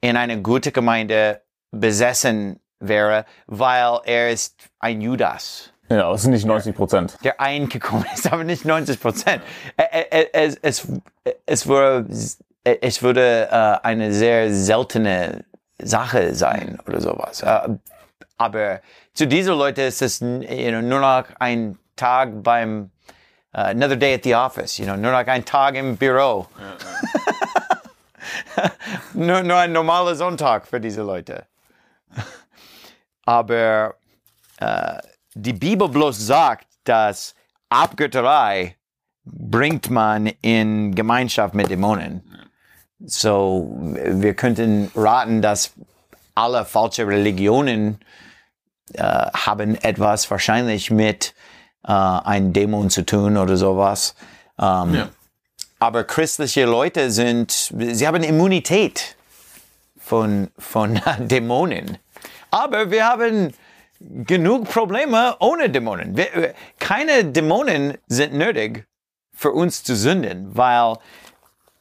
in 0.00 0.16
einer 0.16 0.36
guten 0.36 0.72
Gemeinde 0.72 1.40
besessen 1.70 2.60
wäre, 2.88 3.24
weil 3.46 4.00
er 4.04 4.30
ist 4.30 4.68
ein 4.78 5.00
Judas, 5.00 5.74
ja, 5.90 6.10
das 6.10 6.22
sind 6.22 6.30
nicht 6.30 6.46
90 6.46 6.74
Prozent. 6.74 7.18
der 7.24 7.40
eingekommen 7.40 8.06
ist, 8.14 8.26
aber 8.32 8.44
nicht 8.44 8.64
90 8.64 9.00
Prozent. 9.00 9.42
Es, 10.32 10.56
es, 10.62 10.88
es 11.46 11.66
würde, 11.66 12.06
es 12.64 13.02
würde 13.02 13.48
äh, 13.50 13.86
eine 13.86 14.12
sehr 14.12 14.52
seltene 14.52 15.44
Sache 15.78 16.34
sein 16.34 16.78
oder 16.86 17.00
sowas. 17.00 17.42
Äh, 17.42 17.68
aber 18.38 18.80
zu 19.12 19.26
diesen 19.26 19.56
Leuten 19.56 19.80
ist 19.80 20.02
es 20.02 20.20
you 20.20 20.70
know, 20.70 20.80
nur 20.80 21.00
noch 21.00 21.24
ein 21.38 21.78
Tag 21.96 22.42
beim 22.42 22.90
uh, 23.54 23.70
another 23.70 23.96
day 23.96 24.14
at 24.14 24.24
the 24.24 24.34
office, 24.34 24.78
you 24.78 24.84
know, 24.84 24.96
nur 24.96 25.12
noch 25.12 25.26
ein 25.26 25.44
Tag 25.44 25.76
im 25.76 25.96
Büro. 25.96 26.46
nur, 29.14 29.42
nur 29.42 29.56
ein 29.56 29.72
normaler 29.72 30.16
Sonntag 30.16 30.66
für 30.66 30.80
diese 30.80 31.02
Leute. 31.02 31.46
Aber 33.26 33.94
äh, 34.58 34.98
die 35.34 35.52
Bibel 35.52 35.88
bloß 35.88 36.26
sagt, 36.26 36.66
dass 36.84 37.34
Abgötterei 37.68 38.76
bringt 39.24 39.90
man 39.90 40.26
in 40.42 40.94
Gemeinschaft 40.94 41.54
mit 41.54 41.70
Dämonen. 41.70 42.22
So, 43.00 43.74
wir 43.76 44.34
könnten 44.34 44.90
raten, 44.94 45.42
dass 45.42 45.72
alle 46.34 46.64
falsche 46.64 47.06
Religionen 47.06 47.98
äh, 48.92 49.02
haben 49.02 49.76
etwas 49.76 50.30
wahrscheinlich 50.30 50.90
mit 50.90 51.34
äh, 51.86 51.92
einem 51.92 52.52
Dämon 52.52 52.90
zu 52.90 53.04
tun 53.04 53.36
oder 53.36 53.56
sowas. 53.56 54.14
Ähm, 54.58 55.08
Aber 55.78 56.04
christliche 56.04 56.64
Leute 56.64 57.10
sind, 57.10 57.72
sie 57.76 58.06
haben 58.06 58.22
Immunität 58.22 59.16
von, 59.98 60.50
von 60.58 61.00
Dämonen. 61.18 61.98
Aber 62.54 62.92
wir 62.92 63.04
haben 63.04 63.52
genug 63.98 64.68
Probleme 64.68 65.36
ohne 65.40 65.68
Dämonen. 65.70 66.16
Wir, 66.16 66.54
keine 66.78 67.24
Dämonen 67.24 67.98
sind 68.06 68.32
nötig 68.32 68.86
für 69.32 69.50
uns 69.50 69.82
zu 69.82 69.96
sünden, 69.96 70.56
weil, 70.56 70.96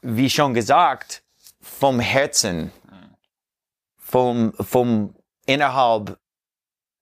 wie 0.01 0.31
schon 0.31 0.55
gesagt, 0.55 1.21
vom 1.61 1.99
Herzen, 1.99 2.71
vom, 3.97 4.53
vom 4.53 5.15
innerhalb 5.45 6.17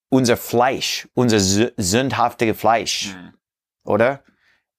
unser 0.09 0.35
Fleisch, 0.35 1.07
unser 1.13 1.37
sü- 1.37 1.71
sündhaftige 1.77 2.53
Fleisch, 2.53 3.15
oder? 3.85 4.21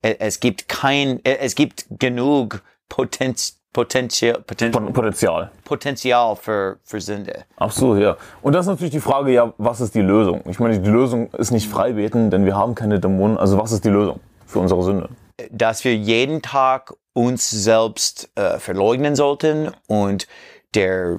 E- 0.05 0.17
Es 0.19 0.39
gibt 0.41 0.69
kein, 0.69 1.25
es 1.25 1.55
gibt 1.55 1.87
genug 1.89 2.63
Potenz, 2.91 3.62
Potenzial, 3.73 4.41
Poten, 4.43 4.71
Pot- 4.71 4.93
Potenzial. 4.93 5.51
Potenzial 5.65 6.37
für, 6.37 6.79
für 6.83 7.01
Sünde. 7.01 7.45
Absolut, 7.57 8.01
ja. 8.01 8.17
Und 8.43 8.53
das 8.53 8.67
ist 8.67 8.71
natürlich 8.71 8.93
die 8.93 9.01
Frage, 9.01 9.33
ja, 9.33 9.53
was 9.57 9.81
ist 9.81 9.95
die 9.95 10.03
Lösung? 10.03 10.43
Ich 10.47 10.59
meine, 10.59 10.79
die 10.79 10.91
Lösung 10.91 11.31
ist 11.33 11.51
nicht 11.53 11.69
freibeten, 11.69 12.31
denn 12.31 12.45
wir 12.45 12.55
haben 12.57 12.75
keine 12.75 13.01
Dämonen. 13.01 13.39
Also 13.39 13.59
was 13.59 13.73
ist 13.73 13.85
die 13.85 13.91
Lösung 13.91 14.21
für 14.47 14.59
unsere 14.59 14.83
Sünde? 14.83 15.09
dass 15.51 15.83
wir 15.85 15.97
jeden 15.97 16.43
Tag 16.43 16.95
uns 17.15 17.51
selbst 17.51 18.31
äh, 18.37 18.59
verleugnen 18.59 19.17
sollten 19.17 19.73
und 19.89 20.29
der, 20.75 21.19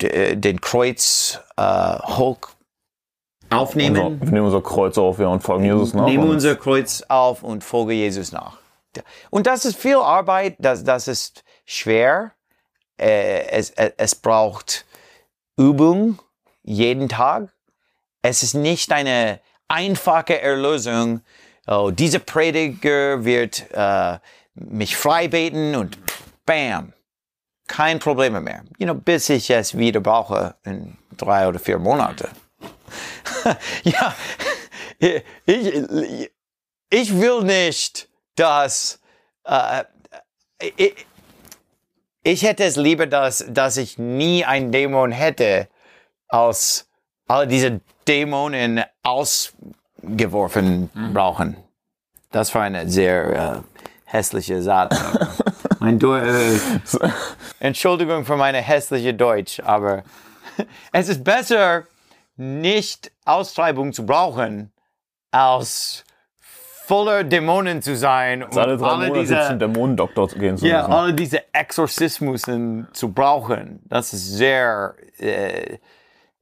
der 0.00 0.36
den 0.36 0.60
Kreuz 0.60 1.38
äh, 1.56 1.98
hoch 2.16 2.38
aufnehmen. 3.50 3.98
Unser, 3.98 4.20
wir 4.26 4.32
nehmen 4.32 4.46
unser 4.46 4.62
Kreuz 4.62 4.98
auf 4.98 5.18
ja, 5.18 5.28
und 5.28 5.42
folgen 5.42 5.64
Jesus 5.64 5.94
nach. 5.94 6.06
Nehmen 6.06 6.28
unser 6.28 6.56
Kreuz 6.56 7.04
auf 7.08 7.42
und 7.42 7.62
folge 7.62 7.92
Jesus 7.92 8.32
nach. 8.32 8.58
Und 9.30 9.46
das 9.46 9.64
ist 9.64 9.76
viel 9.76 9.96
Arbeit, 9.96 10.56
das, 10.58 10.82
das 10.82 11.06
ist 11.06 11.44
schwer. 11.66 12.32
Äh, 12.98 13.48
es, 13.48 13.70
es, 13.70 13.92
es 13.98 14.14
braucht 14.14 14.86
Übung 15.56 16.18
jeden 16.62 17.08
Tag. 17.08 17.50
Es 18.22 18.42
ist 18.42 18.54
nicht 18.54 18.90
eine 18.92 19.40
einfache 19.68 20.40
Erlösung. 20.40 21.20
Oh, 21.66 21.90
dieser 21.90 22.20
Prediger 22.20 23.24
wird 23.24 23.66
äh, 23.72 24.18
mich 24.54 24.96
frei 24.96 25.28
beten 25.28 25.74
und 25.74 25.98
bam, 26.46 26.92
kein 27.66 27.98
Problem 27.98 28.42
mehr. 28.42 28.64
You 28.78 28.86
know, 28.86 28.94
bis 28.94 29.28
ich 29.28 29.50
es 29.50 29.76
wieder 29.76 30.00
brauche 30.00 30.54
in 30.64 30.96
drei 31.16 31.48
oder 31.48 31.58
vier 31.58 31.78
Monate. 31.78 32.30
ja, 33.82 34.14
ich, 34.98 35.22
ich 36.90 37.20
will 37.20 37.42
nicht, 37.42 38.08
dass 38.36 39.00
äh, 39.44 39.84
ich, 40.76 41.05
ich 42.26 42.42
hätte 42.42 42.64
es 42.64 42.74
lieber, 42.74 43.06
dass, 43.06 43.44
dass 43.48 43.76
ich 43.76 43.98
nie 43.98 44.44
einen 44.44 44.72
Dämon 44.72 45.12
hätte, 45.12 45.68
als 46.26 46.88
alle 47.28 47.46
diese 47.46 47.80
Dämonen 48.08 48.82
aus 49.04 49.52
geworfen 50.02 50.90
brauchen. 51.12 51.56
Das 52.32 52.52
war 52.52 52.62
eine 52.62 52.88
sehr 52.88 53.62
äh, 53.64 53.80
hässliche 54.06 54.60
Satz. 54.60 55.00
mein 55.78 56.00
Deu 56.00 56.18
äh, 56.18 56.58
Entschuldigung 57.60 58.24
für 58.24 58.36
meine 58.36 58.58
hässliche 58.58 59.14
Deutsch, 59.14 59.60
aber 59.60 60.02
es 60.92 61.08
ist 61.08 61.22
besser, 61.22 61.84
nicht 62.34 63.12
Austreibung 63.24 63.92
zu 63.92 64.04
brauchen, 64.04 64.72
als 65.30 66.04
voller 66.86 67.24
Dämonen 67.24 67.82
zu 67.82 67.96
sein 67.96 68.44
und 68.44 68.56
Alle 68.56 68.76
drei 68.76 68.86
alle 68.86 69.12
diese, 69.12 69.56
Dämonendoktor 69.56 70.28
gehen 70.28 70.56
zu 70.56 70.66
ja, 70.66 70.82
müssen. 70.82 70.92
alle 70.92 71.14
diese 71.14 71.42
Exorzismusen 71.52 72.86
zu 72.92 73.12
brauchen. 73.12 73.80
Das 73.86 74.12
ist 74.12 74.36
sehr, 74.36 74.94
äh, 75.18 75.78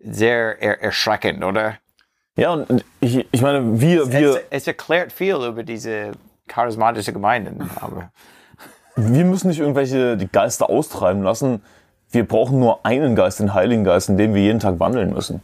sehr 0.00 0.60
er 0.60 0.82
erschreckend, 0.82 1.42
oder? 1.42 1.78
Ja, 2.36 2.52
und 2.52 2.84
ich, 3.00 3.26
ich 3.30 3.40
meine, 3.40 3.80
wir, 3.80 4.12
wir, 4.12 4.30
es, 4.30 4.40
es 4.50 4.66
erklärt 4.66 5.12
viel 5.12 5.36
über 5.36 5.62
diese 5.62 6.12
charismatische 6.46 7.12
Gemeinden, 7.12 7.70
aber 7.80 8.10
wir 8.96 9.24
müssen 9.24 9.48
nicht 9.48 9.60
irgendwelche 9.60 10.16
die 10.18 10.28
Geister 10.28 10.68
austreiben 10.68 11.22
lassen. 11.22 11.62
Wir 12.10 12.26
brauchen 12.26 12.60
nur 12.60 12.84
einen 12.84 13.16
Geist, 13.16 13.40
den 13.40 13.54
Heiligen 13.54 13.84
Geist, 13.84 14.10
in 14.10 14.18
dem 14.18 14.34
wir 14.34 14.42
jeden 14.42 14.60
Tag 14.60 14.78
wandeln 14.78 15.12
müssen. 15.14 15.40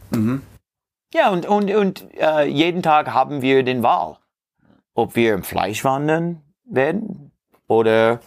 ja, 1.13 1.29
und, 1.31 1.47
und, 1.47 1.71
und 1.73 2.07
äh, 2.19 2.43
jeden 2.43 2.83
Tag 2.83 3.13
haben 3.13 3.41
wir 3.41 3.63
den 3.63 3.81
Wahl, 3.81 4.17
ob 4.93 5.15
wir 5.15 5.33
im 5.33 5.43
Fleisch 5.43 5.83
wandeln 5.83 6.41
werden 6.65 7.31
oder 7.67 8.19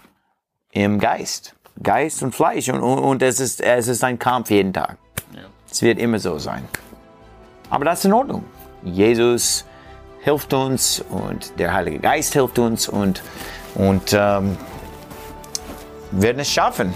im 0.72 0.98
Geist. 0.98 1.55
Geist 1.83 2.22
und 2.22 2.35
Fleisch. 2.35 2.68
Und, 2.68 2.81
und, 2.81 2.98
und 2.98 3.22
es, 3.22 3.40
ist, 3.40 3.61
es 3.61 3.88
ist 3.88 4.05
ein 4.05 4.18
Kampf 4.18 4.50
jeden 4.50 4.72
Tag. 4.72 4.98
Es 5.70 5.83
wird 5.83 5.98
immer 5.98 6.18
so 6.18 6.38
sein. 6.38 6.64
Aber 7.70 7.85
das 7.85 8.00
ist 8.00 8.05
in 8.07 8.12
Ordnung. 8.12 8.44
Jesus 8.85 9.64
hilft 10.20 10.53
uns 10.55 11.05
und 11.11 11.59
der 11.59 11.72
Heilige 11.72 11.98
Geist 11.98 12.33
hilft 12.33 12.59
uns 12.59 12.88
und, 12.88 13.22
und 13.74 14.12
ähm, 14.12 14.57
werden 16.12 16.38
es 16.38 16.50
schaffen. 16.50 16.94